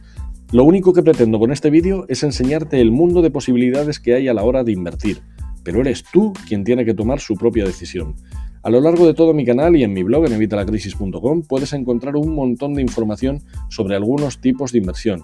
Lo 0.51 0.63
único 0.63 0.93
que 0.93 1.03
pretendo 1.03 1.39
con 1.39 1.51
este 1.51 1.69
vídeo 1.69 2.05
es 2.07 2.23
enseñarte 2.23 2.79
el 2.79 2.91
mundo 2.91 3.21
de 3.21 3.31
posibilidades 3.31 3.99
que 3.99 4.13
hay 4.13 4.27
a 4.27 4.33
la 4.33 4.43
hora 4.43 4.63
de 4.63 4.71
invertir, 4.71 5.19
pero 5.63 5.81
eres 5.81 6.05
tú 6.13 6.31
quien 6.47 6.63
tiene 6.63 6.85
que 6.85 6.93
tomar 6.93 7.19
su 7.19 7.35
propia 7.35 7.65
decisión. 7.65 8.15
A 8.63 8.69
lo 8.69 8.81
largo 8.81 9.05
de 9.05 9.13
todo 9.13 9.33
mi 9.33 9.45
canal 9.45 9.75
y 9.75 9.83
en 9.83 9.93
mi 9.93 10.03
blog 10.03 10.25
en 10.25 10.33
evitalacrisis.com 10.33 11.43
puedes 11.43 11.73
encontrar 11.73 12.15
un 12.15 12.33
montón 12.33 12.73
de 12.73 12.81
información 12.81 13.41
sobre 13.69 13.95
algunos 13.95 14.39
tipos 14.39 14.71
de 14.71 14.79
inversión. 14.79 15.23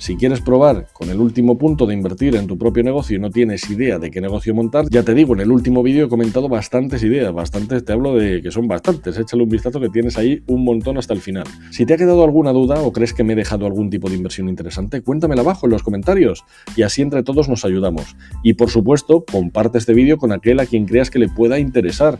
Si 0.00 0.16
quieres 0.16 0.40
probar 0.40 0.86
con 0.94 1.10
el 1.10 1.20
último 1.20 1.58
punto 1.58 1.84
de 1.84 1.92
invertir 1.92 2.34
en 2.34 2.46
tu 2.46 2.56
propio 2.56 2.82
negocio 2.82 3.18
y 3.18 3.20
no 3.20 3.28
tienes 3.28 3.68
idea 3.68 3.98
de 3.98 4.10
qué 4.10 4.22
negocio 4.22 4.54
montar, 4.54 4.86
ya 4.88 5.02
te 5.02 5.12
digo, 5.12 5.34
en 5.34 5.40
el 5.40 5.52
último 5.52 5.82
vídeo 5.82 6.06
he 6.06 6.08
comentado 6.08 6.48
bastantes 6.48 7.02
ideas, 7.02 7.34
bastantes, 7.34 7.84
te 7.84 7.92
hablo 7.92 8.14
de 8.16 8.40
que 8.40 8.50
son 8.50 8.66
bastantes, 8.66 9.18
échale 9.18 9.42
un 9.42 9.50
vistazo 9.50 9.78
que 9.78 9.90
tienes 9.90 10.16
ahí 10.16 10.42
un 10.46 10.64
montón 10.64 10.96
hasta 10.96 11.12
el 11.12 11.20
final. 11.20 11.44
Si 11.70 11.84
te 11.84 11.92
ha 11.92 11.96
quedado 11.98 12.24
alguna 12.24 12.52
duda 12.52 12.80
o 12.80 12.92
crees 12.92 13.12
que 13.12 13.24
me 13.24 13.34
he 13.34 13.36
dejado 13.36 13.66
algún 13.66 13.90
tipo 13.90 14.08
de 14.08 14.16
inversión 14.16 14.48
interesante, 14.48 15.02
cuéntamela 15.02 15.42
abajo 15.42 15.66
en 15.66 15.72
los 15.72 15.82
comentarios 15.82 16.44
y 16.76 16.80
así 16.80 17.02
entre 17.02 17.22
todos 17.22 17.50
nos 17.50 17.66
ayudamos. 17.66 18.16
Y 18.42 18.54
por 18.54 18.70
supuesto, 18.70 19.26
comparte 19.30 19.76
este 19.76 19.92
vídeo 19.92 20.16
con 20.16 20.32
aquel 20.32 20.60
a 20.60 20.66
quien 20.66 20.86
creas 20.86 21.10
que 21.10 21.18
le 21.18 21.28
pueda 21.28 21.58
interesar, 21.58 22.18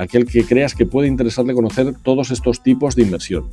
aquel 0.00 0.26
que 0.26 0.44
creas 0.44 0.74
que 0.74 0.86
puede 0.86 1.08
interesarle 1.08 1.54
conocer 1.54 1.94
todos 2.02 2.30
estos 2.30 2.62
tipos 2.62 2.94
de 2.96 3.02
inversión. 3.02 3.44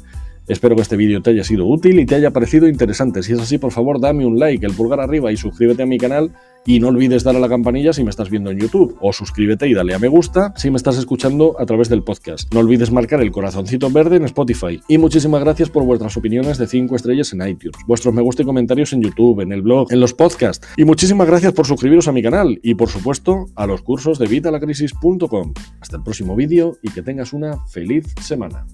Espero 0.47 0.75
que 0.75 0.81
este 0.81 0.95
vídeo 0.95 1.21
te 1.21 1.31
haya 1.31 1.43
sido 1.43 1.65
útil 1.65 1.99
y 1.99 2.05
te 2.05 2.15
haya 2.15 2.31
parecido 2.31 2.67
interesante. 2.67 3.21
Si 3.23 3.33
es 3.33 3.39
así, 3.39 3.57
por 3.57 3.71
favor, 3.71 3.99
dame 3.99 4.25
un 4.25 4.39
like, 4.39 4.65
el 4.65 4.73
pulgar 4.73 4.99
arriba 4.99 5.31
y 5.31 5.37
suscríbete 5.37 5.83
a 5.83 5.85
mi 5.85 5.97
canal. 5.97 6.31
Y 6.65 6.81
no 6.81 6.89
olvides 6.89 7.23
dar 7.23 7.33
a 7.35 7.39
la 7.39 7.47
campanilla 7.47 7.93
si 7.93 8.03
me 8.03 8.09
estás 8.09 8.29
viendo 8.29 8.51
en 8.51 8.59
YouTube. 8.59 8.97
O 8.99 9.13
suscríbete 9.13 9.69
y 9.69 9.73
dale 9.73 9.93
a 9.93 9.99
me 9.99 10.09
gusta 10.09 10.53
si 10.57 10.69
me 10.69 10.75
estás 10.75 10.97
escuchando 10.97 11.55
a 11.59 11.65
través 11.65 11.87
del 11.87 12.03
podcast. 12.03 12.53
No 12.53 12.59
olvides 12.59 12.91
marcar 12.91 13.21
el 13.21 13.31
corazoncito 13.31 13.89
verde 13.89 14.17
en 14.17 14.25
Spotify. 14.25 14.81
Y 14.89 14.97
muchísimas 14.97 15.41
gracias 15.41 15.69
por 15.69 15.83
vuestras 15.83 16.17
opiniones 16.17 16.57
de 16.57 16.67
5 16.67 16.95
estrellas 16.95 17.31
en 17.31 17.47
iTunes, 17.47 17.77
vuestros 17.87 18.13
me 18.13 18.21
gusta 18.21 18.41
y 18.41 18.45
comentarios 18.45 18.91
en 18.91 19.01
YouTube, 19.01 19.41
en 19.41 19.53
el 19.53 19.61
blog, 19.61 19.91
en 19.91 20.01
los 20.01 20.13
podcasts. 20.13 20.67
Y 20.75 20.83
muchísimas 20.83 21.27
gracias 21.27 21.53
por 21.53 21.65
suscribiros 21.65 22.07
a 22.09 22.11
mi 22.11 22.21
canal 22.21 22.59
y, 22.61 22.75
por 22.75 22.89
supuesto, 22.89 23.45
a 23.55 23.65
los 23.65 23.81
cursos 23.81 24.19
de 24.19 24.27
vitalacrisis.com. 24.27 25.53
Hasta 25.79 25.97
el 25.97 26.03
próximo 26.03 26.35
vídeo 26.35 26.77
y 26.81 26.91
que 26.91 27.01
tengas 27.01 27.31
una 27.31 27.57
feliz 27.67 28.13
semana. 28.21 28.65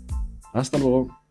Hasta 0.53 0.77
luego. 0.77 1.22